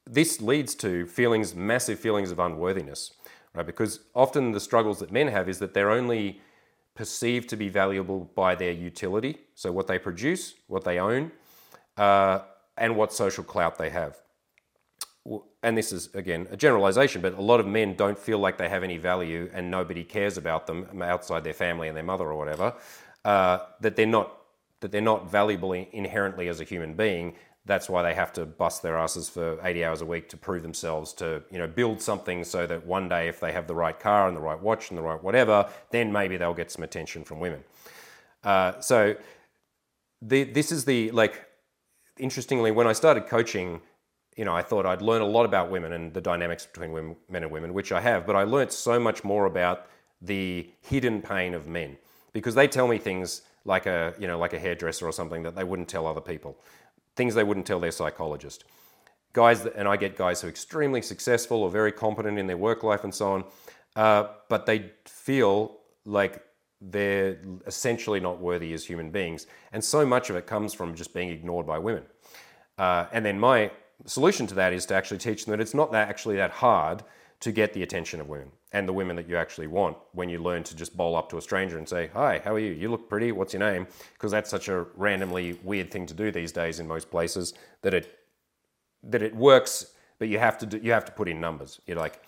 [0.07, 3.13] this leads to feelings, massive feelings of unworthiness,
[3.55, 3.67] right?
[3.67, 6.41] Because often the struggles that men have is that they're only
[6.95, 11.31] perceived to be valuable by their utility, so what they produce, what they own,
[11.97, 12.41] uh,
[12.79, 14.17] and what social clout they have.
[15.63, 18.69] And this is again a generalization, but a lot of men don't feel like they
[18.69, 22.37] have any value, and nobody cares about them outside their family and their mother or
[22.37, 22.75] whatever.
[23.25, 24.33] Uh, that they're not
[24.81, 27.35] that they're not valuable inherently as a human being
[27.67, 30.63] that's why they have to bust their asses for 80 hours a week to prove
[30.63, 33.99] themselves to you know build something so that one day if they have the right
[33.99, 37.25] car and the right watch and the right whatever then maybe they'll get some attention
[37.25, 37.63] from women.
[38.45, 39.15] Uh, so
[40.23, 41.47] the, this is the like
[42.19, 43.81] interestingly when i started coaching
[44.37, 47.17] you know i thought i'd learn a lot about women and the dynamics between women,
[47.29, 49.87] men and women which i have but i learned so much more about
[50.21, 51.97] the hidden pain of men.
[52.33, 55.57] Because they tell me things like a you know like a hairdresser or something that
[55.57, 56.57] they wouldn't tell other people
[57.17, 58.65] things they wouldn't tell their psychologist.
[59.33, 62.57] Guys, that, and I get guys who are extremely successful or very competent in their
[62.57, 63.45] work life and so on,
[63.97, 66.43] uh, but they feel like
[66.81, 69.47] they're essentially not worthy as human beings.
[69.73, 72.05] And so much of it comes from just being ignored by women.
[72.79, 73.71] Uh, and then my
[74.05, 77.03] solution to that is to actually teach them that it's not that actually that hard
[77.41, 80.39] to get the attention of women and the women that you actually want when you
[80.39, 82.73] learn to just bowl up to a stranger and say, Hi, how are you?
[82.73, 83.33] You look pretty.
[83.33, 83.87] What's your name?
[84.15, 87.95] Because that's such a randomly weird thing to do these days in most places that
[87.95, 88.19] it
[89.03, 91.81] that it works, but you have to do, you have to put in numbers.
[91.87, 92.23] You're like,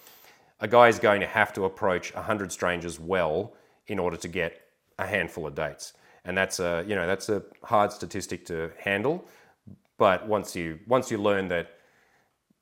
[0.60, 3.54] a guy is going to have to approach 100 strangers well
[3.88, 4.60] in order to get
[4.98, 5.94] a handful of dates.
[6.24, 9.24] And that's a, you know, that's a hard statistic to handle.
[9.96, 11.77] But once you once you learn that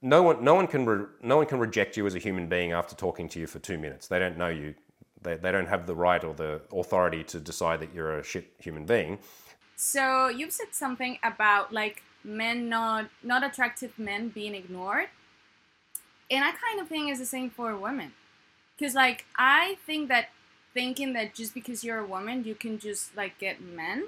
[0.07, 2.71] no one, no one can, re, no one can reject you as a human being
[2.73, 4.07] after talking to you for two minutes.
[4.07, 4.75] They don't know you.
[5.23, 8.53] They, they don't have the right or the authority to decide that you're a shit
[8.61, 9.19] human being.
[9.75, 15.09] So you've said something about like men not not attractive men being ignored,
[16.31, 18.13] and I kind of think it's the same for women,
[18.77, 20.29] because like I think that
[20.73, 24.05] thinking that just because you're a woman you can just like get men,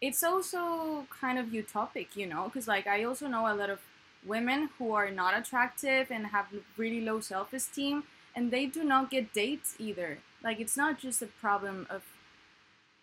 [0.00, 3.80] it's also kind of utopic, you know, because like I also know a lot of
[4.26, 9.32] women who are not attractive and have really low self-esteem and they do not get
[9.32, 10.18] dates either.
[10.42, 12.02] Like it's not just a problem of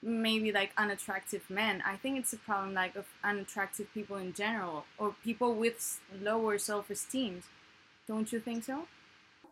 [0.02, 1.84] maybe like unattractive men.
[1.86, 6.58] I think it's a problem like of unattractive people in general or people with lower
[6.58, 7.44] self-esteem
[8.08, 8.88] don't you think so?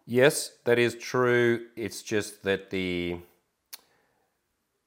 [0.05, 1.67] Yes that is true.
[1.75, 3.19] It's just that the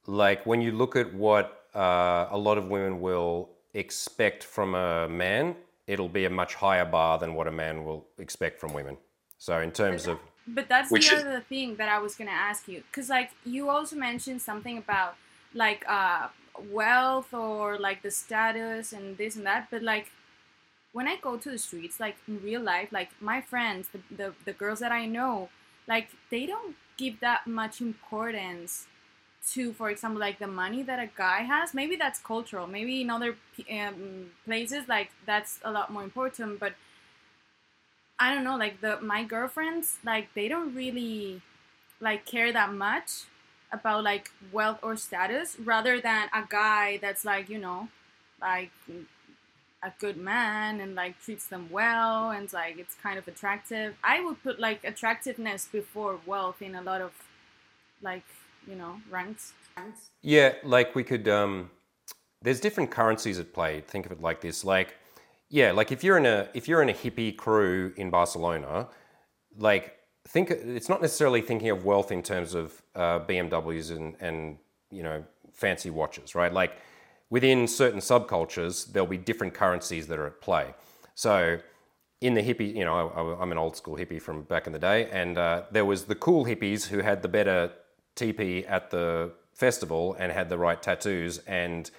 [0.06, 5.08] like when you look at what uh, a lot of women will expect from a
[5.08, 8.96] man it'll be a much higher bar than what a man will expect from women.
[9.38, 12.30] So in terms but of but that's the other is, thing that I was gonna
[12.30, 15.16] ask you because like you also mentioned something about
[15.54, 16.28] like uh,
[16.70, 20.10] wealth or like the status and this and that, but like
[20.92, 24.34] when I go to the streets, like in real life, like my friends, the, the,
[24.44, 25.48] the girls that I know,
[25.88, 28.86] like they don't give that much importance
[29.50, 31.74] to, for example, like the money that a guy has.
[31.74, 32.66] Maybe that's cultural.
[32.66, 33.36] Maybe in other
[33.70, 36.60] um, places, like that's a lot more important.
[36.60, 36.74] But
[38.18, 38.56] I don't know.
[38.56, 41.42] Like the my girlfriends, like they don't really
[42.00, 43.24] like care that much
[43.72, 47.88] about like wealth or status, rather than a guy that's like you know,
[48.40, 48.70] like
[49.82, 53.96] a good man and like treats them well and like it's kind of attractive.
[54.04, 57.12] I would put like attractiveness before wealth in a lot of
[58.00, 58.24] like
[58.66, 59.52] you know ranks.
[60.22, 61.28] Yeah, like we could.
[61.28, 61.70] Um,
[62.42, 63.80] there's different currencies at play.
[63.80, 64.96] Think of it like this: like,
[65.48, 68.88] yeah, like if you're in a if you're in a hippie crew in Barcelona,
[69.56, 69.96] like
[70.28, 74.58] think it's not necessarily thinking of wealth in terms of uh, BMWs and and
[74.90, 76.52] you know fancy watches, right?
[76.52, 76.76] Like
[77.30, 80.74] within certain subcultures, there'll be different currencies that are at play.
[81.14, 81.58] So
[82.20, 84.78] in the hippie, you know, I, am an old school hippie from back in the
[84.78, 87.72] day, and uh, there was the cool hippies who had the better
[88.14, 91.90] teepee at the festival and had the right tattoos and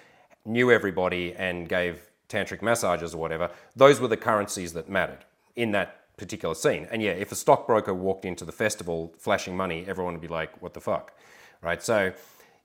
[0.44, 3.50] knew everybody and gave tantric massages or whatever.
[3.76, 5.24] Those were the currencies that mattered
[5.56, 6.86] in that particular scene.
[6.90, 10.60] And yeah, if a stockbroker walked into the festival flashing money, everyone would be like,
[10.62, 11.12] "What the fuck,"
[11.60, 11.82] right?
[11.82, 12.12] So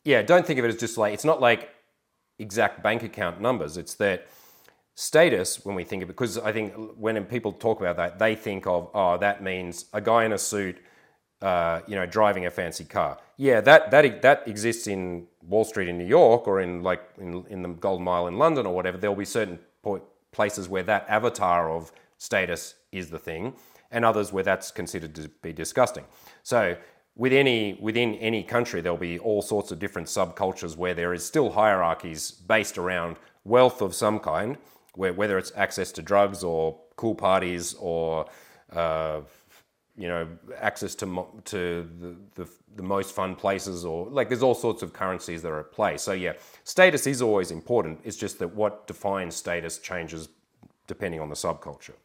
[0.04, 1.70] yeah, don't think of it as just like it's not like
[2.38, 3.78] exact bank account numbers.
[3.78, 4.28] It's that
[4.96, 8.36] status when we think of it, because I think when people talk about that, they
[8.36, 10.78] think of, oh, that means a guy in a suit,
[11.42, 13.18] uh, you know, driving a fancy car.
[13.38, 17.46] Yeah, that, that, that exists in Wall Street in New York or in like in,
[17.50, 18.98] in the Golden Mile in London or whatever.
[18.98, 19.60] There'll be certain
[20.32, 23.54] places where that avatar of status is the thing
[23.92, 26.04] and others where that's considered to be disgusting.
[26.44, 26.76] So
[27.16, 31.26] with any, within any country, there'll be all sorts of different subcultures where there is
[31.26, 34.58] still hierarchies based around wealth of some kind,
[34.96, 38.26] where, whether it's access to drugs or cool parties or
[38.72, 39.22] uh,
[40.00, 41.06] you know access to
[41.46, 45.50] to the, the, the most fun places or like there's all sorts of currencies that
[45.50, 45.98] are at play.
[45.98, 46.34] So yeah,
[46.64, 48.00] status is always important.
[48.04, 50.30] It's just that what defines status changes
[50.88, 51.98] depending on the subculture.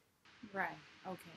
[0.53, 0.79] Right.
[1.07, 1.37] Okay.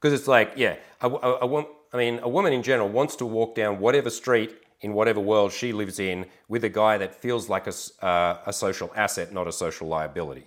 [0.00, 3.16] Because it's like yeah, I, I, I want I mean, a woman in general wants
[3.16, 7.14] to walk down whatever street in whatever world she lives in with a guy that
[7.14, 7.72] feels like a,
[8.04, 10.44] uh, a social asset, not a social liability,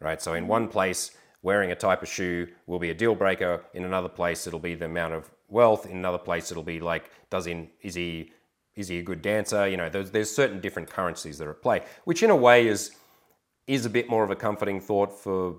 [0.00, 0.20] right?
[0.20, 3.64] So in one place, wearing a type of shoe will be a deal breaker.
[3.74, 5.86] In another place, it'll be the amount of wealth.
[5.86, 8.32] In another place, it'll be like, does he, is he,
[8.76, 9.66] is he a good dancer?
[9.68, 12.66] You know, there's, there's certain different currencies that are at play, which in a way
[12.66, 12.92] is,
[13.66, 15.56] is a bit more of a comforting thought for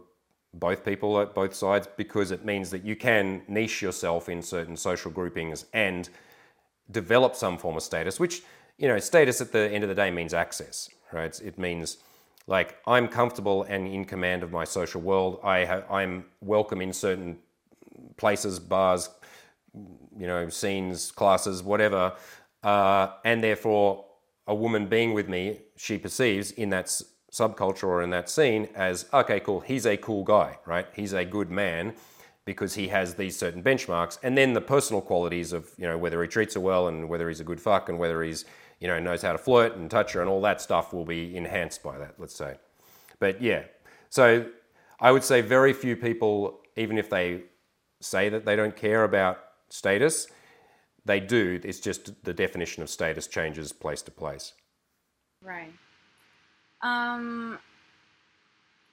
[0.53, 4.75] both people at both sides because it means that you can niche yourself in certain
[4.75, 6.09] social groupings and
[6.91, 8.43] develop some form of status, which,
[8.77, 11.39] you know, status at the end of the day means access, right?
[11.41, 11.97] It means
[12.47, 15.39] like I'm comfortable and in command of my social world.
[15.43, 17.37] I ha- I'm welcome in certain
[18.17, 19.09] places, bars,
[19.73, 22.13] you know, scenes, classes, whatever.
[22.63, 24.05] Uh, and therefore,
[24.47, 26.87] a woman being with me, she perceives in that
[27.31, 30.87] subculture or in that scene as okay, cool, he's a cool guy, right?
[30.93, 31.93] He's a good man
[32.45, 34.17] because he has these certain benchmarks.
[34.23, 37.29] And then the personal qualities of, you know, whether he treats her well and whether
[37.29, 38.45] he's a good fuck and whether he's,
[38.81, 41.37] you know, knows how to flirt and touch her and all that stuff will be
[41.37, 42.55] enhanced by that, let's say.
[43.19, 43.63] But yeah,
[44.09, 44.47] so
[44.99, 47.43] I would say very few people, even if they
[48.01, 49.37] say that they don't care about
[49.69, 50.27] status,
[51.05, 51.61] they do.
[51.63, 54.53] It's just the definition of status changes place to place.
[55.43, 55.73] Right.
[56.81, 57.59] Um,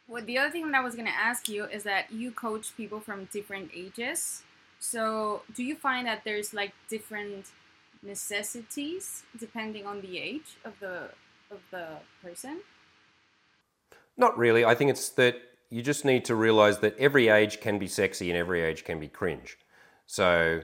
[0.07, 2.77] well, the other thing that I was going to ask you is that you coach
[2.77, 4.42] people from different ages.
[4.81, 7.46] So, do you find that there's like different
[8.02, 11.11] necessities depending on the age of the
[11.50, 11.87] of the
[12.22, 12.61] person?
[14.16, 14.64] Not really.
[14.64, 15.37] I think it's that
[15.70, 18.98] you just need to realize that every age can be sexy and every age can
[18.98, 19.58] be cringe.
[20.06, 20.62] So,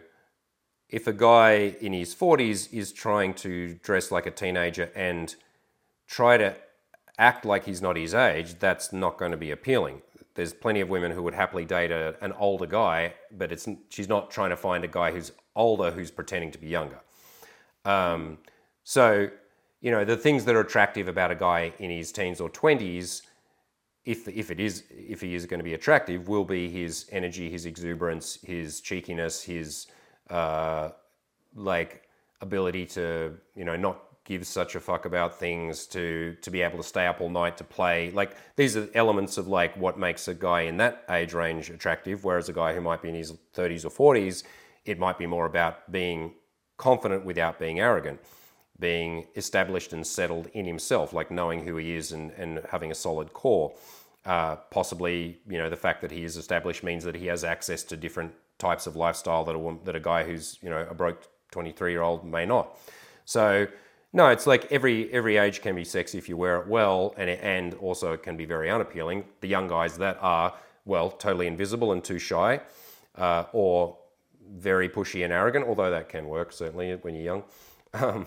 [0.88, 5.34] if a guy in his 40s is trying to dress like a teenager and
[6.06, 6.56] try to
[7.18, 10.02] act like he's not his age, that's not going to be appealing.
[10.34, 14.08] There's plenty of women who would happily date a, an older guy, but it's she's
[14.08, 17.00] not trying to find a guy who's older who's pretending to be younger.
[17.84, 18.38] Um,
[18.82, 19.28] so,
[19.80, 23.22] you know, the things that are attractive about a guy in his teens or twenties,
[24.04, 27.50] if if it is if he is going to be attractive, will be his energy,
[27.50, 29.86] his exuberance, his cheekiness, his
[30.30, 30.90] uh,
[31.54, 32.08] like
[32.40, 36.78] ability to you know not give such a fuck about things to to be able
[36.78, 38.10] to stay up all night to play.
[38.10, 42.24] Like these are elements of like what makes a guy in that age range attractive
[42.24, 44.44] whereas a guy who might be in his 30s or 40s
[44.84, 46.32] it might be more about being
[46.76, 48.20] confident without being arrogant
[48.80, 52.94] being established and settled in himself like knowing who he is and, and having a
[52.94, 53.72] solid core
[54.26, 57.82] uh, possibly you know the fact that he is established means that he has access
[57.82, 61.28] to different types of lifestyle that a, that a guy who's you know a broke
[61.52, 62.76] 23 year old may not
[63.24, 63.66] so
[64.14, 67.28] no, it's like every every age can be sexy if you wear it well, and
[67.28, 69.24] and also it can be very unappealing.
[69.40, 70.54] The young guys that are
[70.84, 72.60] well totally invisible and too shy,
[73.16, 73.98] uh, or
[74.52, 77.44] very pushy and arrogant, although that can work certainly when you're young.
[77.94, 78.26] Um,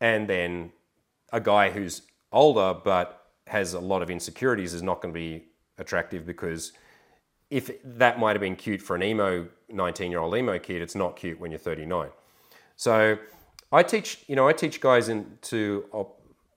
[0.00, 0.72] and then
[1.32, 2.02] a guy who's
[2.32, 5.44] older but has a lot of insecurities is not going to be
[5.78, 6.72] attractive because
[7.50, 10.94] if that might have been cute for an emo 19 year old emo kid, it's
[10.94, 12.10] not cute when you're 39.
[12.76, 13.18] So
[13.72, 15.86] I teach, you know, I teach guys into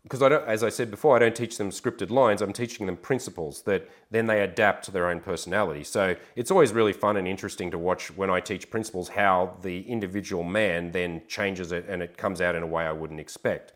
[0.03, 2.41] because I don't, as I said before, I don't teach them scripted lines.
[2.41, 5.83] I'm teaching them principles that then they adapt to their own personality.
[5.83, 9.81] So it's always really fun and interesting to watch when I teach principles how the
[9.81, 13.73] individual man then changes it and it comes out in a way I wouldn't expect.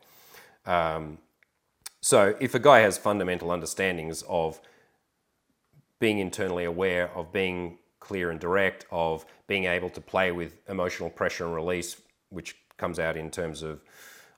[0.66, 1.18] Um,
[2.00, 4.62] so if a guy has fundamental understandings of
[6.00, 11.10] being internally aware, of being clear and direct, of being able to play with emotional
[11.10, 13.82] pressure and release, which comes out in terms of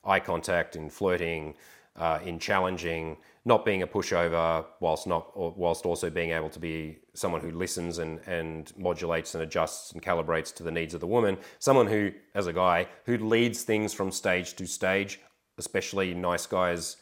[0.03, 1.55] eye contact, in flirting,
[1.95, 6.97] uh, in challenging, not being a pushover, whilst not, whilst also being able to be
[7.13, 11.07] someone who listens and, and modulates and adjusts and calibrates to the needs of the
[11.07, 11.37] woman.
[11.59, 15.19] Someone who, as a guy, who leads things from stage to stage,
[15.57, 16.97] especially nice guys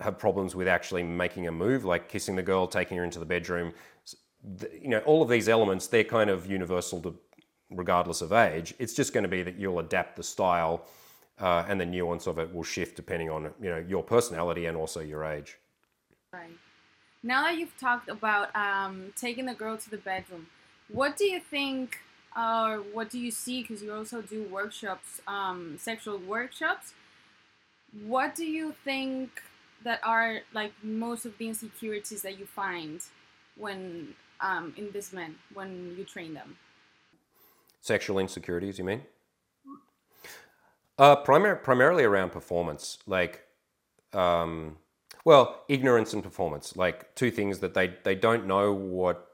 [0.00, 3.24] have problems with actually making a move, like kissing the girl, taking her into the
[3.24, 3.72] bedroom.
[4.82, 7.14] You know, all of these elements, they're kind of universal to
[7.70, 8.74] regardless of age.
[8.78, 10.86] It's just going to be that you'll adapt the style
[11.40, 14.76] uh, and the nuance of it will shift depending on you know your personality and
[14.76, 15.58] also your age.
[16.32, 16.50] Right.
[17.22, 20.46] Now that you've talked about um, taking the girl to the bedroom,
[20.88, 21.98] what do you think,
[22.36, 23.62] or uh, what do you see?
[23.62, 26.94] Because you also do workshops, um, sexual workshops.
[28.06, 29.42] What do you think
[29.82, 33.00] that are like most of the insecurities that you find
[33.56, 36.56] when um, in these men when you train them?
[37.80, 39.02] Sexual insecurities, you mean?
[40.98, 43.44] Uh, primar- primarily around performance, like,
[44.14, 44.76] um,
[45.24, 49.28] well, ignorance and performance, like two things that they, they don't know what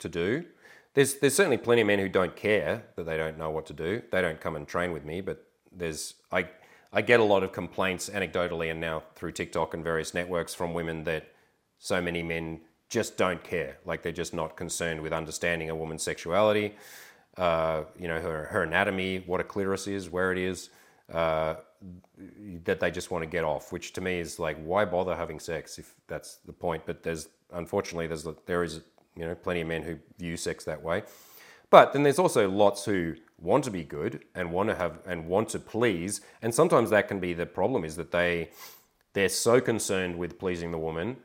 [0.00, 0.44] to do.
[0.92, 3.72] There's, there's certainly plenty of men who don't care that they don't know what to
[3.72, 4.02] do.
[4.10, 6.48] They don't come and train with me, but there's, I,
[6.92, 10.74] I get a lot of complaints anecdotally and now through TikTok and various networks from
[10.74, 11.28] women that
[11.78, 13.78] so many men just don't care.
[13.86, 16.74] Like they're just not concerned with understanding a woman's sexuality,
[17.36, 20.70] uh, you know, her, her anatomy, what a clitoris is, where it is
[21.12, 21.54] uh,
[22.64, 25.38] that they just want to get off, which to me is like, why bother having
[25.38, 26.82] sex if that's the point?
[26.86, 28.80] But there's unfortunately there's there is
[29.16, 31.04] you know plenty of men who view sex that way,
[31.70, 35.26] but then there's also lots who want to be good and want to have and
[35.26, 38.50] want to please, and sometimes that can be the problem is that they
[39.12, 41.16] they're so concerned with pleasing the woman.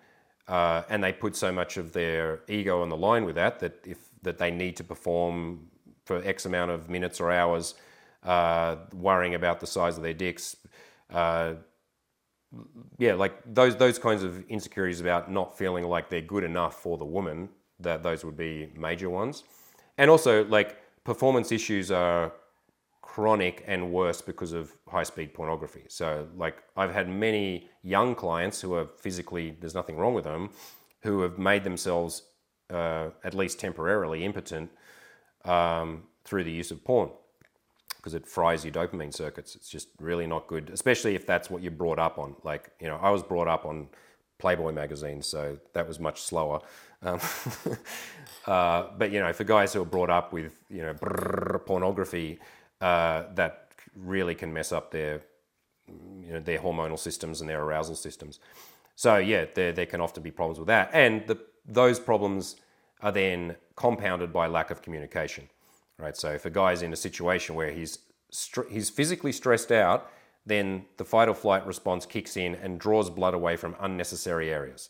[0.45, 3.79] Uh, and they put so much of their ego on the line with that that
[3.85, 5.67] if that they need to perform
[6.03, 7.75] for X amount of minutes or hours
[8.23, 10.55] uh, worrying about the size of their dicks.
[11.11, 11.55] Uh,
[12.97, 16.97] yeah, like those those kinds of insecurities about not feeling like they're good enough for
[16.97, 17.49] the woman.
[17.79, 19.43] That those would be major ones,
[19.97, 22.31] and also like performance issues are
[23.01, 25.83] chronic and worse because of high speed pornography.
[25.87, 30.51] So like I've had many young clients who are physically there's nothing wrong with them,
[31.01, 32.23] who have made themselves
[32.69, 34.71] uh, at least temporarily impotent
[35.43, 37.09] um, through the use of porn
[38.03, 39.55] because it fries your dopamine circuits.
[39.55, 42.35] It's just really not good, especially if that's what you're brought up on.
[42.43, 43.87] Like, you know, I was brought up on
[44.39, 46.59] Playboy magazine, so that was much slower.
[47.01, 47.21] Um,
[48.45, 52.39] uh, but, you know, for guys who are brought up with, you know, brrr, pornography,
[52.81, 55.21] uh, that really can mess up their,
[55.87, 58.41] you know, their hormonal systems and their arousal systems.
[58.97, 60.89] So, yeah, there, there can often be problems with that.
[60.91, 62.57] And the, those problems
[62.99, 65.47] are then compounded by lack of communication
[65.99, 66.15] right?
[66.15, 67.99] So if a guy's in a situation where he's
[68.69, 70.09] he's physically stressed out,
[70.45, 74.89] then the fight or flight response kicks in and draws blood away from unnecessary areas,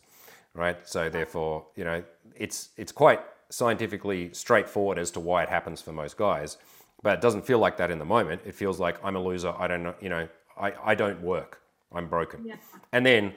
[0.54, 0.76] right?
[0.88, 2.02] So therefore, you know,
[2.36, 6.56] it's it's quite scientifically straightforward as to why it happens for most guys,
[7.02, 8.40] but it doesn't feel like that in the moment.
[8.44, 9.54] It feels like I'm a loser.
[9.56, 10.26] I don't know, you know,
[10.58, 11.60] I, I don't work.
[11.92, 12.44] I'm broken.
[12.44, 12.56] Yeah.
[12.92, 13.34] And then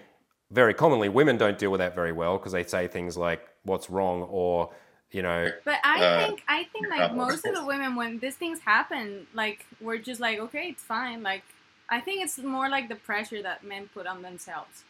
[0.51, 3.89] very commonly women don't deal with that very well because they say things like what's
[3.89, 4.72] wrong or
[5.12, 5.49] you know.
[5.66, 9.28] But I uh, think I think like most of the women when these things happen,
[9.34, 11.24] like we're just like, okay, it's fine.
[11.24, 11.43] Like
[11.89, 14.84] I think it's more like the pressure that men put on themselves.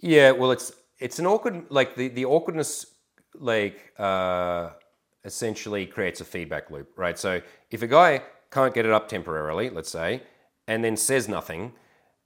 [0.00, 2.86] Yeah, well, it's it's an awkward like the the awkwardness
[3.38, 4.70] like uh,
[5.24, 7.18] essentially creates a feedback loop, right?
[7.18, 10.22] So if a guy can't get it up temporarily, let's say,
[10.68, 11.72] and then says nothing,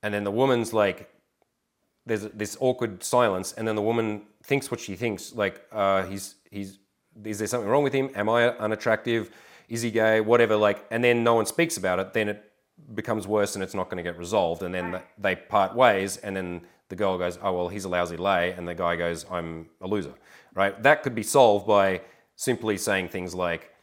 [0.02, 1.10] and then the woman's like,
[2.04, 6.34] there's this awkward silence, and then the woman thinks what she thinks, like uh, he's
[6.50, 6.78] he's
[7.24, 8.10] is there something wrong with him?
[8.14, 9.30] Am I unattractive?
[9.68, 10.20] Is he gay?
[10.20, 10.56] Whatever.
[10.56, 12.12] Like, and then no one speaks about it.
[12.12, 12.52] Then it
[12.94, 14.62] becomes worse, and it's not going to get resolved.
[14.62, 18.16] And then they part ways, and then the girl goes, "Oh well, he's a lousy
[18.16, 20.14] lay," and the guy goes, "I'm a loser."
[20.54, 20.80] Right?
[20.82, 22.02] That could be solved by
[22.36, 23.74] simply saying things like,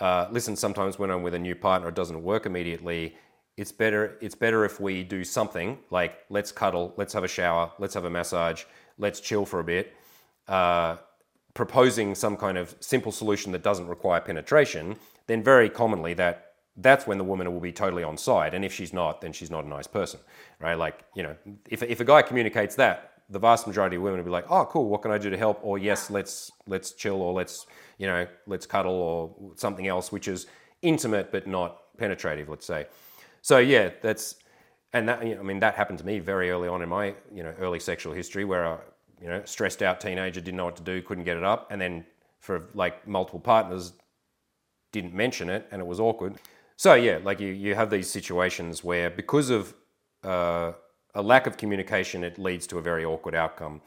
[0.00, 3.16] uh, "Listen, sometimes when I'm with a new partner, it doesn't work immediately."
[3.56, 4.18] It's better.
[4.20, 8.04] It's better if we do something like let's cuddle, let's have a shower, let's have
[8.04, 8.64] a massage,
[8.98, 9.94] let's chill for a bit,
[10.46, 10.96] uh,
[11.56, 14.96] proposing some kind of simple solution that doesn't require penetration,
[15.26, 18.52] then very commonly that that's when the woman will be totally on side.
[18.54, 20.20] And if she's not, then she's not a nice person,
[20.60, 20.74] right?
[20.74, 21.34] Like, you know,
[21.70, 24.66] if, if a guy communicates that, the vast majority of women will be like, oh,
[24.66, 25.58] cool, what can I do to help?
[25.62, 27.66] Or yes, let's let's chill, or let's
[27.98, 30.46] you know let's cuddle, or something else, which is
[30.82, 32.86] intimate but not penetrative, let's say.
[33.42, 34.36] So yeah, that's
[34.92, 37.14] and that you know, I mean that happened to me very early on in my
[37.34, 38.78] you know early sexual history, where I
[39.20, 41.80] you know stressed out teenager, didn't know what to do, couldn't get it up, and
[41.80, 42.04] then
[42.40, 43.92] for like multiple partners,
[44.92, 46.36] didn't mention it, and it was awkward.
[46.76, 49.74] So yeah, like you you have these situations where because of
[50.22, 50.72] uh,
[51.14, 53.80] a lack of communication, it leads to a very awkward outcome.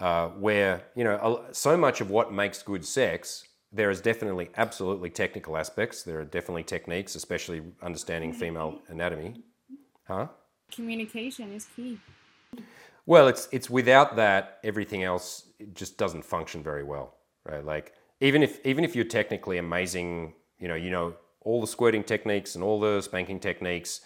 [0.00, 5.10] Uh, where you know so much of what makes good sex, there is definitely absolutely
[5.10, 6.02] technical aspects.
[6.02, 9.42] There are definitely techniques, especially understanding female anatomy.
[10.06, 10.28] Huh?
[10.70, 11.98] Communication is key.
[13.06, 17.64] Well, it's it's without that, everything else just doesn't function very well, right?
[17.64, 22.02] Like even if even if you're technically amazing, you know, you know all the squirting
[22.02, 24.00] techniques and all the spanking techniques,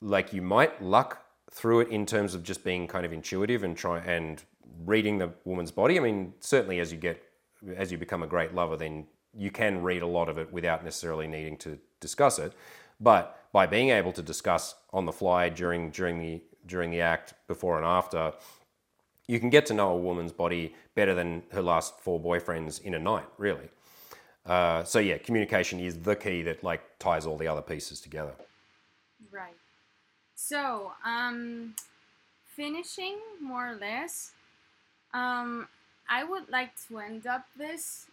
[0.00, 3.76] like you might luck through it in terms of just being kind of intuitive and
[3.76, 4.42] try and
[4.84, 5.96] reading the woman's body.
[5.98, 7.22] I mean, certainly as you get
[7.76, 10.84] as you become a great lover, then you can read a lot of it without
[10.84, 12.52] necessarily needing to discuss it.
[13.00, 17.34] But by being able to discuss on the fly during during the during the act,
[17.48, 18.32] before and after,
[19.26, 22.94] you can get to know a woman's body better than her last four boyfriends in
[22.94, 23.68] a night, really.
[24.46, 28.32] Uh, so yeah, communication is the key that like ties all the other pieces together.
[29.30, 29.56] Right.
[30.34, 31.74] So, um,
[32.56, 34.32] finishing more or less,
[35.12, 35.68] um,
[36.08, 38.06] I would like to end up this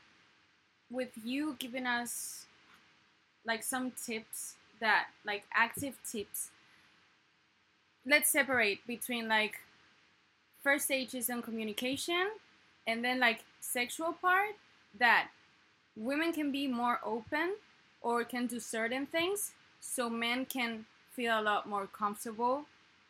[0.91, 2.45] with you giving us
[3.45, 6.49] like some tips that like active tips.
[8.05, 9.59] Let's separate between like
[10.63, 12.29] first stages and communication
[12.87, 14.55] and then like sexual part
[14.99, 15.29] that
[15.95, 17.55] women can be more open
[18.01, 22.65] or can do certain things so men can feel a lot more comfortable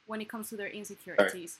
[0.06, 1.60] when it comes to their insecurities.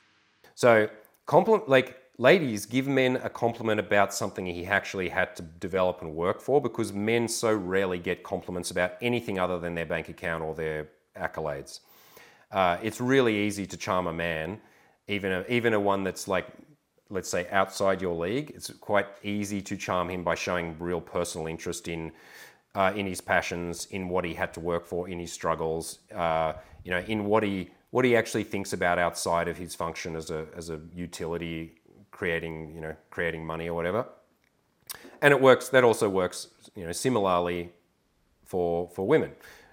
[0.53, 0.89] So,
[1.25, 6.15] compliment like ladies give men a compliment about something he actually had to develop and
[6.15, 10.43] work for because men so rarely get compliments about anything other than their bank account
[10.43, 11.79] or their accolades.
[12.51, 14.59] Uh, it's really easy to charm a man,
[15.07, 16.47] even a, even a one that's like,
[17.09, 18.51] let's say, outside your league.
[18.55, 22.11] It's quite easy to charm him by showing real personal interest in
[22.75, 26.53] uh, in his passions, in what he had to work for, in his struggles, uh,
[26.83, 30.29] you know, in what he what he actually thinks about outside of his function as
[30.29, 31.75] a as a utility,
[32.11, 34.05] creating you know creating money or whatever.
[35.21, 35.69] And it works.
[35.69, 37.71] That also works, you know, similarly
[38.43, 39.31] for for women,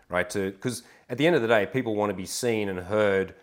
[0.09, 0.31] right?
[0.31, 3.37] To because at the end of the day, people want to be seen and heard,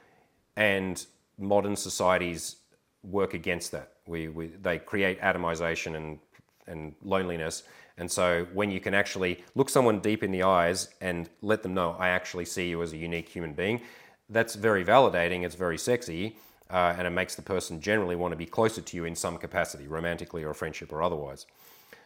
[0.58, 1.06] and
[1.38, 2.58] modern societies
[3.04, 3.94] work against that.
[4.06, 6.20] We, we they create atomization and
[6.68, 7.64] and loneliness
[8.00, 11.74] and so when you can actually look someone deep in the eyes and let them
[11.74, 13.82] know, I actually see you as a unique human being,
[14.30, 16.38] that's very validating, it's very sexy,
[16.70, 19.38] uh, and it makes the person generally want to be closer to you in some
[19.38, 21.46] capacity, romantically or friendship or otherwise.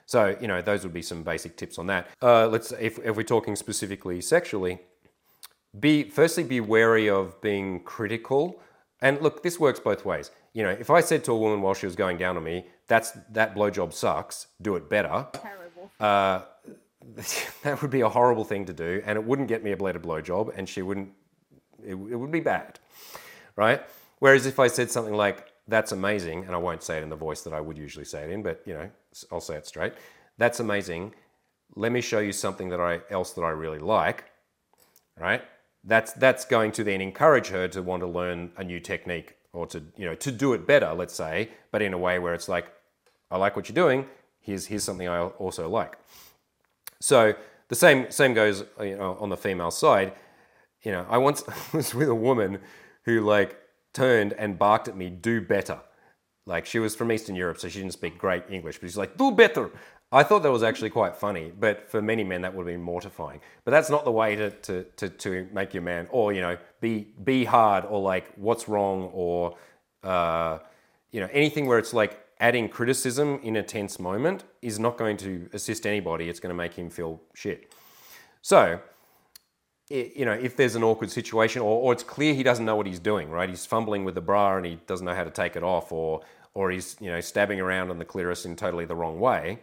[0.07, 2.09] So, you know, those would be some basic tips on that.
[2.21, 4.79] Uh, let's, if, if we're talking specifically sexually,
[5.79, 8.61] be firstly be wary of being critical.
[9.01, 10.31] And look, this works both ways.
[10.53, 12.67] You know, if I said to a woman while she was going down on me,
[12.87, 14.47] "That's that blowjob sucks.
[14.61, 15.27] Do it better."
[15.99, 16.41] Uh,
[17.63, 20.03] that would be a horrible thing to do, and it wouldn't get me a bladed
[20.03, 21.09] blowjob, and she wouldn't.
[21.83, 22.79] It, it would be bad,
[23.55, 23.81] right?
[24.19, 27.15] Whereas if I said something like, "That's amazing," and I won't say it in the
[27.15, 28.89] voice that I would usually say it in, but you know,
[29.31, 29.93] I'll say it straight.
[30.37, 31.13] That's amazing.
[31.75, 34.25] Let me show you something that I else that I really like,
[35.19, 35.41] right?
[35.83, 39.67] That's that's going to then encourage her to want to learn a new technique or
[39.67, 42.47] to you know to do it better, let's say, but in a way where it's
[42.47, 42.67] like,
[43.29, 44.07] I like what you're doing
[44.43, 45.97] here's here's something I also like.
[47.01, 47.33] So
[47.69, 50.13] the same same goes you know, on the female side.
[50.83, 52.59] You know, I once was with a woman
[53.05, 53.57] who like
[53.93, 55.79] turned and barked at me, "Do better."
[56.45, 59.17] Like she was from Eastern Europe, so she didn't speak great English, but she's like,
[59.17, 59.71] "Do better."
[60.13, 62.83] I thought that was actually quite funny, but for many men that would have been
[62.83, 63.41] mortifying.
[63.65, 66.55] But that's not the way to, to, to, to make your man, or you know,
[66.81, 69.57] be be hard, or like what's wrong, or
[70.03, 70.59] uh,
[71.11, 75.17] you know, anything where it's like adding criticism in a tense moment is not going
[75.17, 76.29] to assist anybody.
[76.29, 77.73] It's going to make him feel shit.
[78.41, 78.79] So,
[79.89, 82.85] you know, if there's an awkward situation or, or it's clear he doesn't know what
[82.85, 83.47] he's doing, right?
[83.49, 86.21] He's fumbling with the bra and he doesn't know how to take it off or,
[86.53, 89.59] or he's, you know, stabbing around on the clitoris in totally the wrong way.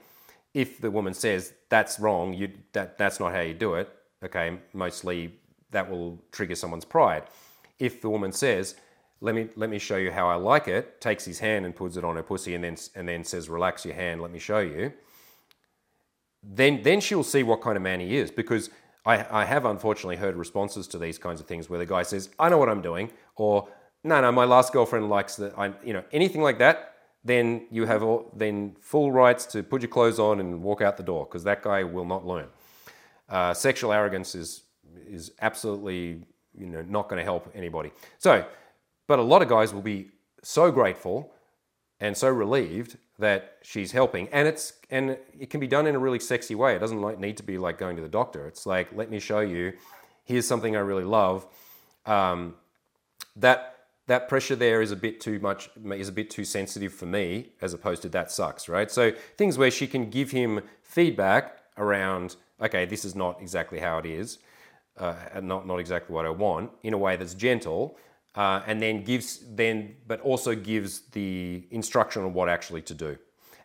[0.53, 3.88] If the woman says, that's wrong, you, that, that's not how you do it,
[4.24, 5.34] okay, mostly
[5.70, 7.24] that will trigger someone's pride.
[7.78, 8.74] If the woman says,
[9.20, 11.01] let me let me show you how I like it.
[11.01, 13.84] Takes his hand and puts it on her pussy, and then and then says, "Relax
[13.84, 14.22] your hand.
[14.22, 14.92] Let me show you."
[16.42, 18.70] Then then she'll see what kind of man he is because
[19.05, 22.30] I, I have unfortunately heard responses to these kinds of things where the guy says,
[22.38, 23.68] "I know what I'm doing," or
[24.03, 26.94] "No, no, my last girlfriend likes that." I you know anything like that.
[27.22, 30.96] Then you have all, then full rights to put your clothes on and walk out
[30.96, 32.46] the door because that guy will not learn.
[33.28, 34.62] Uh, sexual arrogance is
[35.06, 36.22] is absolutely
[36.54, 37.92] you know not going to help anybody.
[38.18, 38.44] So,
[39.06, 40.08] but a lot of guys will be
[40.42, 41.32] so grateful
[42.00, 45.98] and so relieved that she's helping, and it's and it can be done in a
[45.98, 46.74] really sexy way.
[46.74, 48.46] It doesn't like need to be like going to the doctor.
[48.46, 49.74] It's like let me show you.
[50.24, 51.46] Here's something I really love.
[52.06, 52.54] Um,
[53.36, 53.69] that
[54.11, 57.28] that pressure there is a bit too much is a bit too sensitive for me
[57.61, 62.36] as opposed to that sucks right so things where she can give him feedback around
[62.61, 64.38] okay this is not exactly how it is
[65.00, 67.96] uh, not not exactly what I want in a way that's gentle,
[68.34, 73.16] uh, and then gives then but also gives the instruction on what actually to do.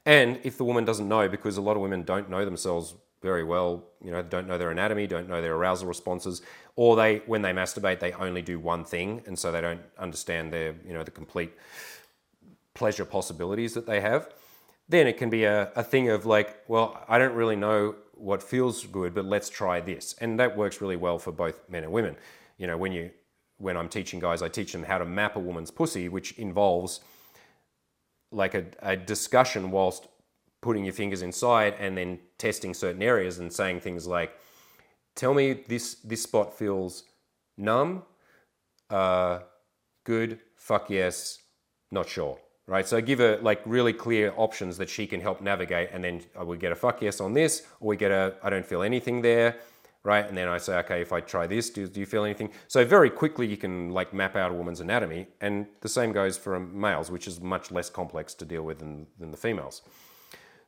[0.06, 3.44] And if the woman doesn't know, because a lot of women don't know themselves very
[3.44, 6.42] well, you know, don't know their anatomy, don't know their arousal responses,
[6.76, 10.52] or they when they masturbate they only do one thing, and so they don't understand
[10.52, 11.54] their you know the complete
[12.74, 14.30] pleasure possibilities that they have.
[14.88, 18.44] Then it can be a, a thing of like, well, I don't really know what
[18.44, 20.14] feels good, but let's try this.
[20.22, 22.16] And that works really well for both men and women.
[22.58, 23.12] You know, when you
[23.58, 27.00] when I'm teaching guys, I teach them how to map a woman's pussy, which involves
[28.32, 30.08] like a, a discussion whilst
[30.62, 34.38] putting your fingers inside and then testing certain areas and saying things like,
[35.16, 37.04] tell me this this spot feels
[37.58, 38.04] numb,
[38.90, 39.40] uh,
[40.04, 41.40] good, fuck yes,
[41.92, 42.88] not sure right?
[42.88, 46.22] So I give her like really clear options that she can help navigate, and then
[46.40, 48.82] uh, we get a fuck yes on this, or we get a I don't feel
[48.82, 49.58] anything there,
[50.04, 50.26] right?
[50.28, 52.50] And then I say, okay, if I try this, do, do you feel anything?
[52.68, 56.38] So very quickly you can like map out a woman's anatomy, and the same goes
[56.38, 59.82] for males, which is much less complex to deal with than, than the females.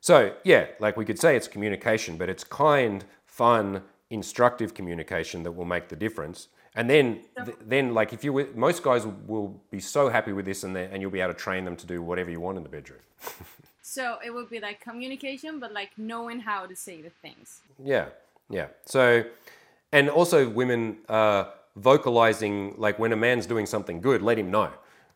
[0.00, 5.52] So yeah, like we could say it's communication, but it's kind, fun, instructive communication that
[5.52, 6.48] will make the difference.
[6.74, 10.64] And then, th- then like if you, most guys will be so happy with this,
[10.64, 12.68] and and you'll be able to train them to do whatever you want in the
[12.68, 13.00] bedroom.
[13.82, 17.62] so it would be like communication, but like knowing how to say the things.
[17.82, 18.06] Yeah,
[18.48, 18.66] yeah.
[18.84, 19.24] So,
[19.92, 21.46] and also women uh,
[21.76, 24.70] vocalizing like when a man's doing something good, let him know,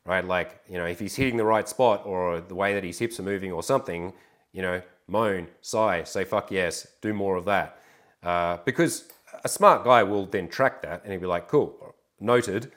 [0.04, 0.24] right?
[0.24, 3.20] Like you know if he's hitting the right spot or the way that his hips
[3.20, 4.12] are moving or something,
[4.52, 7.78] you know, moan, sigh, say fuck yes, do more of that,
[8.22, 9.08] uh, because
[9.44, 12.72] a smart guy will then track that and he'll be like, cool, noted,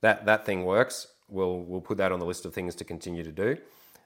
[0.00, 1.08] that that thing works.
[1.28, 3.56] We'll we'll put that on the list of things to continue to do.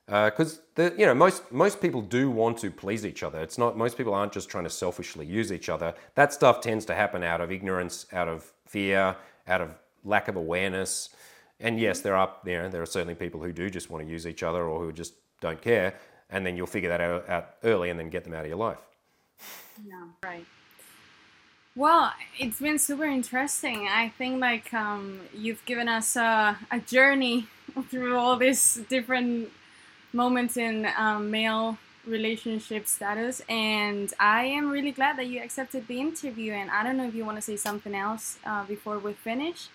[0.07, 3.41] Because uh, you know most most people do want to please each other.
[3.41, 5.95] It's not most people aren't just trying to selfishly use each other.
[6.15, 9.17] That stuff tends to happen out of ignorance, out of fear,
[9.49, 9.75] out of
[10.05, 11.11] lack of awareness.
[11.59, 14.11] And yes, there are you know there are certainly people who do just want to
[14.11, 15.95] use each other or who just don't care.
[16.31, 18.57] And then you'll figure that out, out early and then get them out of your
[18.57, 18.81] life.
[19.87, 20.45] Yeah, right.
[21.77, 23.87] Well, it's been super interesting.
[23.87, 27.49] I think like um, you've given us a, a journey
[27.91, 29.51] through all these different
[30.11, 36.01] moments in um, male relationship status, and I am really glad that you accepted the
[36.01, 36.55] interview.
[36.55, 39.69] And I don't know if you want to say something else uh, before we finish.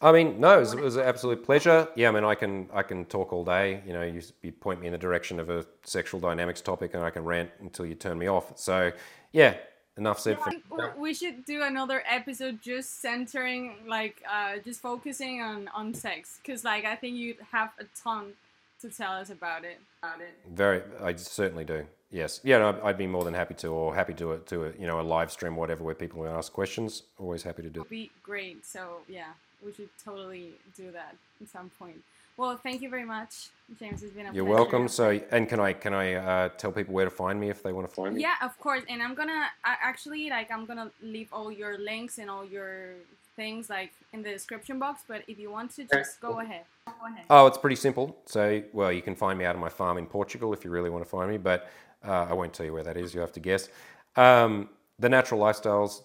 [0.00, 1.88] I mean, no, it was, it was, an absolute pleasure.
[1.96, 3.82] Yeah, I mean, I can I can talk all day.
[3.86, 7.04] You know, you, you point me in the direction of a sexual dynamics topic, and
[7.04, 8.52] I can rant until you turn me off.
[8.56, 8.92] So,
[9.32, 9.56] yeah,
[9.98, 15.68] enough said for we should do another episode just centering like uh just focusing on
[15.74, 18.32] on sex because like i think you have a ton
[18.80, 19.80] to tell us about it.
[20.02, 20.34] About it.
[20.52, 22.40] Very i certainly do yes.
[22.44, 25.00] Yeah no, i'd be more than happy to or happy to to a, you know
[25.00, 27.02] a live stream or whatever where people ask questions.
[27.18, 29.32] Always happy to do it be great so yeah
[29.64, 32.00] we should totally do that at some point
[32.38, 34.02] well, thank you very much, James.
[34.02, 34.62] It's been a You're pleasure.
[34.62, 34.88] welcome.
[34.88, 37.72] So, and can I can I uh, tell people where to find me if they
[37.72, 38.22] want to find me?
[38.22, 38.84] Yeah, of course.
[38.88, 42.94] And I'm gonna actually like I'm gonna leave all your links and all your
[43.34, 45.02] things like in the description box.
[45.06, 46.64] But if you want to, just go ahead.
[46.86, 47.24] Go ahead.
[47.28, 48.16] Oh, it's pretty simple.
[48.24, 50.90] So, well, you can find me out of my farm in Portugal if you really
[50.90, 51.68] want to find me, but
[52.06, 53.14] uh, I won't tell you where that is.
[53.14, 53.68] You have to guess.
[54.16, 54.68] Um,
[54.98, 56.02] the natural lifestyles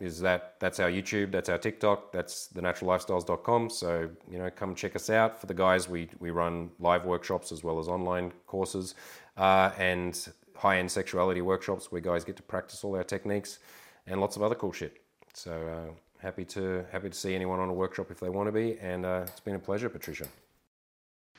[0.00, 3.70] is that that's our YouTube, that's our TikTok, that's thenaturallifestyles.com.
[3.70, 5.40] So, you know, come check us out.
[5.40, 8.94] For the guys, we, we run live workshops as well as online courses
[9.36, 13.58] uh, and high end sexuality workshops where guys get to practice all our techniques
[14.06, 15.02] and lots of other cool shit.
[15.34, 18.52] So, uh, happy to happy to see anyone on a workshop if they want to
[18.52, 18.78] be.
[18.80, 20.26] And uh, it's been a pleasure, Patricia.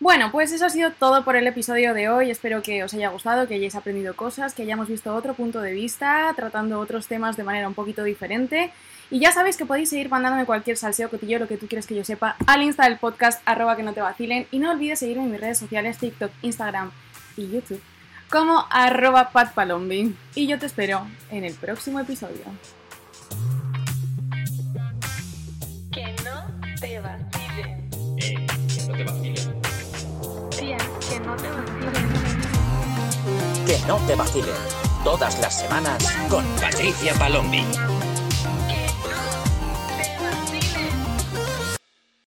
[0.01, 2.31] Bueno, pues eso ha sido todo por el episodio de hoy.
[2.31, 5.73] Espero que os haya gustado, que hayáis aprendido cosas, que hayamos visto otro punto de
[5.73, 8.73] vista, tratando otros temas de manera un poquito diferente.
[9.11, 11.93] Y ya sabéis que podéis seguir mandándome cualquier salseo, cotillo, lo que tú quieres que
[11.93, 14.47] yo sepa, al insta del podcast, arroba que no te vacilen.
[14.49, 16.89] Y no olvides seguirme en mis redes sociales, TikTok, Instagram
[17.37, 17.83] y YouTube,
[18.27, 20.15] como arroba patpalombi.
[20.33, 22.45] Y yo te espero en el próximo episodio.
[33.72, 34.53] Que no te vacilen.
[35.01, 37.63] Todas las semanas con Patricia Palombi.